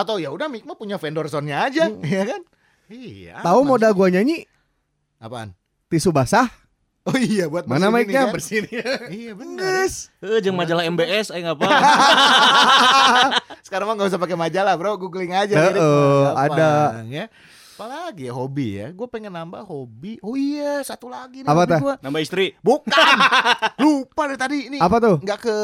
Atau 0.00 0.18
ya 0.18 0.34
udah 0.34 0.50
Mic 0.50 0.66
mah 0.66 0.74
punya 0.74 0.98
vendor 0.98 1.30
zone-nya 1.30 1.70
aja, 1.70 1.86
ya 1.86 2.22
kan? 2.26 2.42
Iya. 2.90 3.46
Tahu 3.46 3.62
modal 3.62 3.94
sih. 3.94 3.96
gua 3.96 4.08
nyanyi 4.10 4.42
apaan? 5.22 5.54
tisu 5.86 6.10
basah? 6.10 6.50
Oh 7.06 7.16
iya 7.16 7.48
buat 7.48 7.64
Mana 7.64 7.88
mic-nya? 7.88 8.04
ini 8.04 8.12
kan? 8.28 8.34
Bersihin. 8.34 8.64
Iya 9.08 9.32
benar. 9.38 9.88
Eh 10.20 10.38
jeung 10.42 10.58
majalah 10.58 10.84
MBS 10.84 11.32
aing 11.32 11.48
apa? 11.48 11.64
Sekarang 13.64 13.88
mah 13.88 13.94
nggak 13.96 14.10
usah 14.12 14.20
pakai 14.20 14.36
majalah, 14.36 14.74
Bro. 14.76 15.00
Googling 15.00 15.32
aja 15.32 15.54
Heeh. 15.54 15.78
Gampang, 15.78 16.58
ada. 16.58 16.72
ya. 17.08 17.24
Apalagi 17.80 18.28
ya 18.28 18.36
hobi 18.36 18.76
ya. 18.76 18.92
Gue 18.92 19.08
pengen 19.08 19.32
nambah 19.32 19.64
hobi. 19.64 20.20
Oh 20.20 20.36
iya, 20.36 20.84
satu 20.84 21.08
lagi 21.08 21.40
nih 21.40 21.48
Apa 21.48 21.80
gua. 21.80 21.94
Nambah 22.04 22.20
istri. 22.20 22.52
Bukan. 22.60 22.92
Lupa 23.80 24.28
dari 24.28 24.36
tadi 24.36 24.58
ini. 24.68 24.76
Apa 24.76 25.00
tuh? 25.00 25.16
Nggak 25.24 25.38
ke 25.40 25.56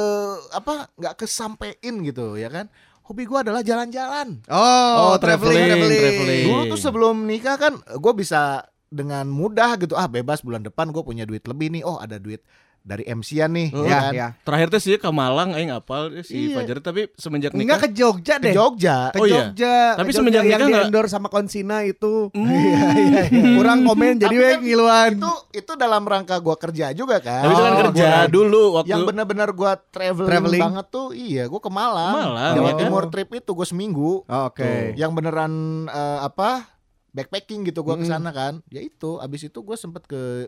apa? 0.57 0.89
Nggak 0.97 1.15
kesampein 1.21 1.95
gitu 2.09 2.41
ya 2.41 2.49
kan. 2.49 2.73
Hobi 3.05 3.29
gua 3.29 3.45
adalah 3.45 3.61
jalan-jalan. 3.61 4.41
Oh, 4.49 5.13
Oh, 5.13 5.15
traveling, 5.21 5.61
traveling, 5.69 5.77
traveling. 5.77 6.01
traveling. 6.01 6.45
Dulu 6.49 6.63
tuh 6.73 6.81
sebelum 6.81 7.17
nikah 7.29 7.61
kan 7.61 7.77
gue 7.85 8.13
bisa 8.17 8.65
dengan 8.89 9.29
mudah 9.29 9.77
gitu 9.77 9.93
ah 9.93 10.09
bebas 10.09 10.41
bulan 10.41 10.65
depan 10.65 10.89
gue 10.89 11.03
punya 11.05 11.29
duit 11.29 11.45
lebih 11.45 11.69
nih 11.69 11.83
oh 11.85 12.01
ada 12.01 12.17
duit 12.17 12.41
dari 12.87 13.03
MC-an 13.03 13.51
nih 13.51 13.69
Oh, 13.73 13.83
ya 13.83 13.91
Ya, 13.91 13.99
kan 14.01 14.13
ya. 14.15 14.29
Terakhir 14.41 14.69
tuh 14.71 14.79
sih 14.79 14.95
ke 14.95 15.11
Malang 15.11 15.51
aing 15.53 15.69
apal 15.69 16.23
si 16.23 16.49
Iya. 16.49 16.57
Fajar 16.57 16.79
tapi 16.79 17.11
semenjak 17.13 17.51
Enggak 17.51 17.59
nikah 17.59 17.79
ke 17.81 17.89
Jogja 17.91 18.35
ke 18.37 18.43
deh. 18.45 18.53
Jogja 18.53 18.97
Ke 19.11 19.19
Oh, 19.19 19.27
iya. 19.27 19.35
Jogja. 19.45 19.77
Tapi 19.97 20.07
Ke 20.07 20.15
semenjak 20.15 20.41
Jogja 20.41 20.53
yang 20.53 20.61
nikah 20.61 20.71
nggak- 20.71 20.85
di 20.85 20.91
endorse 20.95 21.11
sama 21.11 21.27
Konsina 21.27 21.77
itu. 21.83 22.31
Hmm. 22.31 22.47
Iya, 22.57 22.83
iya, 22.95 23.21
iya. 23.27 23.55
Kurang 23.57 23.83
komen 23.83 24.15
jadi 24.17 24.33
we 24.33 24.47
kan 24.47 24.61
ngiluan. 24.61 25.11
itu 25.17 25.33
itu 25.57 25.73
dalam 25.75 26.03
rangka 26.03 26.39
gua 26.39 26.55
kerja 26.55 26.87
juga 26.93 27.19
kan 27.19 27.43
Tapi 27.43 27.53
itu 27.53 27.61
kan 27.61 27.73
Oh, 27.73 27.81
kerja 27.85 28.07
gua- 28.07 28.29
dulu 28.29 28.63
waktu 28.77 28.89
yang 28.89 29.03
benar-benar 29.05 29.51
gua 29.51 29.73
traveling, 29.83 30.31
Traveling. 30.31 30.63
banget 30.63 30.87
tuh 30.89 31.07
iya 31.11 31.45
gua 31.45 31.59
ke 31.59 31.69
Malang, 31.69 32.13
Ke 32.13 32.23
Malang, 32.25 32.53
Jawa 32.53 32.63
ya 32.63 32.71
kan? 32.71 32.81
Timur 32.81 33.03
trip 33.09 33.29
itu 33.33 33.51
gua 33.51 33.65
seminggu 33.65 34.13
Oh, 34.23 34.43
Oke. 34.47 34.95
yang 34.95 35.11
beneran 35.11 35.53
eh, 35.89 36.19
apa 36.23 36.71
backpacking 37.11 37.65
gitu 37.65 37.81
gua 37.81 37.97
ke 37.97 38.05
Mm. 38.05 38.13
sana 38.13 38.31
kan 38.31 38.63
ya 38.67 38.79
itu 38.79 39.17
abis 39.17 39.43
itu 39.45 39.59
gua 39.59 39.75
sempet 39.75 40.05
ke 40.05 40.47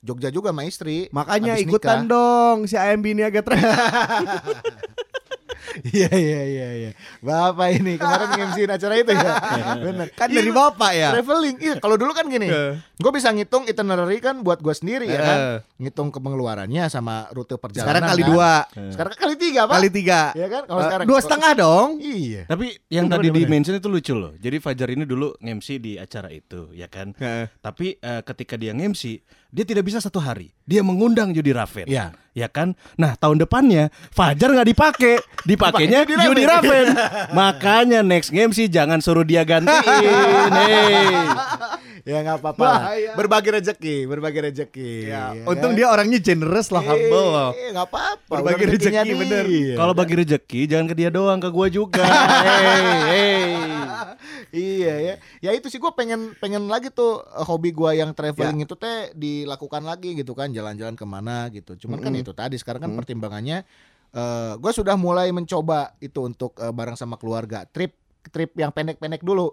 Jogja 0.00 0.28
juga 0.28 0.50
sama 0.50 0.62
istri. 0.62 1.10
Makanya 1.10 1.56
ikutan 1.56 2.04
nikah. 2.04 2.10
dong 2.10 2.56
si 2.64 2.74
AMB 2.74 3.04
ini 3.08 3.22
agak 3.22 3.42
ter 3.44 3.54
Iya 5.78 6.08
iya 6.10 6.40
iya 6.44 6.68
iya. 6.74 6.90
Bapak 7.20 7.70
ini 7.70 7.94
kemarin 7.94 8.28
nge-MC 8.32 8.66
acara 8.66 8.94
itu 8.96 9.12
ya. 9.12 9.30
Bener. 9.84 10.06
kan 10.10 10.26
dari 10.26 10.48
bapak 10.48 10.90
ya. 10.92 11.08
Traveling. 11.12 11.56
Iya, 11.60 11.74
kalau 11.78 11.94
dulu 11.94 12.10
kan 12.12 12.26
gini. 12.26 12.48
Eh. 12.58 12.74
Gue 12.98 13.12
bisa 13.12 13.30
ngitung 13.30 13.62
itinerary 13.62 14.18
kan 14.18 14.40
buat 14.40 14.58
gue 14.58 14.72
sendiri 14.72 15.04
ya 15.04 15.20
kan. 15.20 15.38
Eh. 15.38 15.58
Ngitung 15.78 16.08
ke 16.08 16.18
pengeluarannya 16.18 16.88
sama 16.88 17.28
rute 17.30 17.54
perjalanan. 17.54 17.84
Sekarang 17.84 18.02
kali 18.08 18.22
kan. 18.24 18.30
dua, 18.32 18.50
Sekarang 18.90 19.12
kali 19.14 19.34
tiga, 19.36 19.60
Pak. 19.62 19.74
kali 19.76 19.88
tiga. 19.92 20.20
Iya 20.32 20.46
kan? 20.48 20.62
Kalau 20.64 20.80
Eh, 20.80 20.86
sekarang 20.88 21.04
dua 21.06 21.20
setengah 21.20 21.52
dong. 21.54 21.88
Iya. 22.00 22.42
Tapi 22.46 22.66
yang 22.88 23.06
tadi 23.06 23.28
di 23.28 23.38
bener. 23.38 23.50
mention 23.52 23.76
itu 23.76 23.86
lucu 23.86 24.12
loh. 24.12 24.32
Jadi 24.34 24.56
Fajar 24.58 24.88
ini 24.88 25.04
dulu 25.04 25.36
nge-MC 25.36 25.68
di 25.78 25.92
acara 25.94 26.32
itu, 26.32 26.72
ya 26.72 26.88
kan? 26.88 27.12
Heeh. 27.14 27.46
Tapi 27.54 27.86
eh, 27.94 28.22
ketika 28.24 28.56
dia 28.56 28.72
nge-MC, 28.72 29.02
dia 29.48 29.64
tidak 29.64 29.88
bisa 29.88 29.96
satu 29.96 30.20
hari. 30.20 30.52
Dia 30.68 30.84
mengundang 30.84 31.32
Judi 31.32 31.56
Raven. 31.56 31.88
Iya. 31.88 32.12
Ya 32.36 32.46
kan? 32.46 32.76
Nah, 32.94 33.16
tahun 33.18 33.42
depannya 33.42 33.88
Fajar 34.12 34.52
nggak 34.52 34.68
dipakai, 34.70 35.14
dipakainya 35.48 36.04
Judi 36.04 36.44
Raven. 36.44 36.92
Makanya 37.32 38.04
next 38.04 38.30
nge-MC 38.30 38.68
jangan 38.68 39.00
suruh 39.00 39.24
dia 39.24 39.42
gantiin. 39.48 40.52
Hey. 40.58 41.28
Ya 42.08 42.24
nggak 42.24 42.40
apa-apa. 42.40 42.64
lah. 42.64 42.80
Berbagi 43.20 43.52
rezeki, 43.52 44.08
berbagi 44.08 44.40
rezeki. 44.40 44.92
Ya, 45.12 45.36
ya 45.36 45.44
untung 45.44 45.76
kan? 45.76 45.78
dia 45.78 45.86
orangnya 45.92 46.16
generous 46.24 46.72
loh, 46.72 46.80
humble. 46.80 47.52
Iya, 47.52 47.68
nggak 47.76 47.86
apa-apa. 47.92 48.32
Berbagi 48.32 48.64
rezeki, 48.64 49.10
bener. 49.12 49.44
Kalau 49.76 49.92
bagi 49.92 50.14
rezeki 50.16 50.60
jangan 50.72 50.86
ke 50.88 50.94
dia 50.96 51.12
doang, 51.12 51.36
ke 51.36 51.52
gua 51.52 51.68
juga. 51.68 52.00
hey, 52.48 52.84
hey. 53.12 53.67
Iya 54.50 54.94
ya. 54.98 55.14
Ya 55.40 55.50
itu 55.52 55.66
sih 55.66 55.76
gue 55.76 55.90
pengen 55.90 56.32
pengen 56.36 56.66
lagi 56.66 56.88
tuh 56.88 57.20
eh, 57.20 57.42
hobi 57.42 57.70
gua 57.70 57.92
yang 57.92 58.10
Ya. 58.10 58.16
traveling 58.16 58.62
itu 58.62 58.74
teh 58.74 59.12
dilakukan 59.12 59.82
lagi 59.82 60.14
gitu 60.14 60.32
kan, 60.32 60.48
jalan-jalan 60.48 60.92
ke 60.92 61.04
mana 61.04 61.48
gitu. 61.48 61.76
Cuman 61.76 61.98
kan 61.98 62.12
itu 62.12 62.32
tadi 62.32 62.54
sekarang 62.54 62.80
kan 62.80 62.92
pertimbangannya 62.94 63.62
eh 64.08 64.52
gue 64.54 64.72
sudah 64.72 64.96
mulai 64.96 65.28
mencoba 65.30 65.92
itu 65.98 66.22
untuk 66.22 66.56
eh, 66.56 66.70
bareng 66.70 66.94
sama 66.94 67.14
keluarga 67.14 67.64
trip 67.64 67.92
trip 68.26 68.52
yang 68.54 68.70
pendek-pendek 68.70 69.20
dulu. 69.20 69.52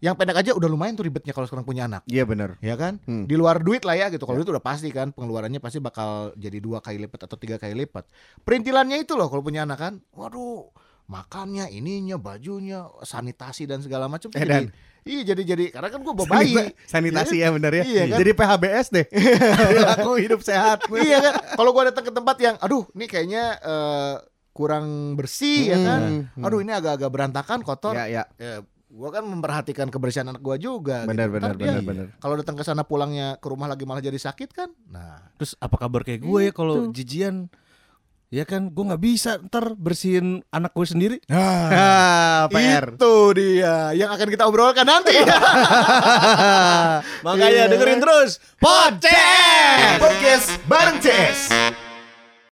Yang 0.00 0.16
pendek 0.16 0.36
aja 0.38 0.50
udah 0.52 0.64
lumayan 0.66 0.96
tuh 0.96 1.04
ribetnya 1.04 1.28
kalau 1.30 1.44
sekarang 1.44 1.60
punya 1.62 1.84
anak. 1.84 2.00
Iya 2.04 2.24
benar. 2.24 2.56
ya 2.58 2.72
kan 2.72 2.96
Hmm. 3.04 3.28
di 3.28 3.36
luar 3.36 3.60
duit 3.60 3.84
lah 3.84 3.92
ya 3.94 4.08
gitu 4.08 4.24
kalau 4.24 4.40
itu 4.40 4.48
udah 4.48 4.64
pasti 4.64 4.88
kan 4.88 5.12
pengeluarannya 5.12 5.60
pasti 5.60 5.76
bakal 5.76 6.32
jadi 6.34 6.56
dua 6.56 6.80
kali 6.80 6.96
lipat 6.98 7.28
atau 7.28 7.36
tiga 7.36 7.56
kali 7.56 7.76
lipat 7.76 8.08
perintilannya 8.40 8.96
itu 8.98 9.12
loh 9.12 9.28
kalau 9.28 9.40
punya 9.40 9.62
anak 9.62 9.76
kan 9.78 9.94
waduh 10.10 10.72
makannya 11.10 11.66
ininya 11.68 12.14
bajunya 12.16 12.86
sanitasi 13.02 13.66
dan 13.66 13.82
segala 13.82 14.06
macam 14.06 14.30
Eh, 14.30 14.38
jadi 14.38 14.46
Dan. 14.46 14.64
iya 15.02 15.22
jadi 15.24 15.42
jadi 15.44 15.64
karena 15.70 15.88
kan 15.90 16.00
gue 16.00 16.14
bawa 16.16 16.28
bayi 16.32 16.54
Sanitasi 16.84 17.36
ya 17.36 17.50
benar 17.50 17.72
ya. 17.72 17.82
Iya 17.82 18.02
kan? 18.06 18.16
Jadi 18.16 18.30
PHBS 18.32 18.86
deh. 18.90 19.06
Aku 19.98 20.10
hidup 20.16 20.40
sehat. 20.40 20.86
iya 21.02 21.18
kan 21.20 21.34
kalau 21.56 21.70
gue 21.72 21.82
datang 21.84 22.04
ke 22.04 22.12
tempat 22.12 22.36
yang 22.38 22.54
aduh 22.56 22.86
ini 22.92 23.04
kayaknya 23.04 23.44
eh, 23.58 24.14
kurang 24.50 24.86
bersih 25.14 25.60
ya 25.66 25.78
kan 25.78 26.00
Hmm, 26.00 26.22
hmm. 26.32 26.44
aduh 26.44 26.58
ini 26.58 26.70
agak-agak 26.70 27.10
berantakan 27.10 27.58
kotor 27.60 27.94
Ya 27.94 28.06
ya. 28.06 28.22
ya 28.36 28.62
gue 28.90 29.08
kan 29.08 29.22
memperhatikan 29.22 29.86
kebersihan 29.86 30.26
anak 30.26 30.42
gue 30.42 30.56
juga 30.60 31.06
Benar 31.06 31.26
gitu. 31.26 31.34
benar 31.38 31.48
Ntar 31.48 31.56
dia 31.56 31.66
benar 31.70 31.82
benar. 31.84 32.06
kalau 32.18 32.34
datang 32.34 32.54
ke 32.54 32.62
sana 32.62 32.82
pulangnya 32.82 33.38
ke 33.38 33.46
rumah 33.46 33.66
lagi 33.66 33.82
malah 33.82 34.02
jadi 34.02 34.18
sakit 34.18 34.50
kan 34.50 34.70
nah 34.86 35.30
Terus 35.38 35.54
apa 35.56 35.74
kabar 35.76 36.02
kayak 36.02 36.20
gue 36.20 36.40
ya 36.42 36.52
kalau 36.52 36.90
jijian? 36.90 37.46
Ya 38.30 38.46
kan, 38.46 38.70
gue 38.70 38.84
nggak 38.86 39.02
bisa 39.02 39.42
ntar 39.50 39.74
bersihin 39.74 40.46
anak 40.54 40.70
gue 40.70 40.86
sendiri. 40.86 41.16
Ah, 41.30 42.46
PR. 42.46 42.94
Itu 42.94 43.34
dia 43.34 43.90
yang 43.90 44.14
akan 44.14 44.30
kita 44.30 44.46
obrolkan 44.46 44.86
nanti. 44.86 45.10
Makanya 47.26 47.66
dengerin 47.66 47.98
terus. 47.98 48.38
Podcast. 48.62 49.98
Podcast 49.98 50.46
bareng 50.70 51.02
CS. 51.02 51.50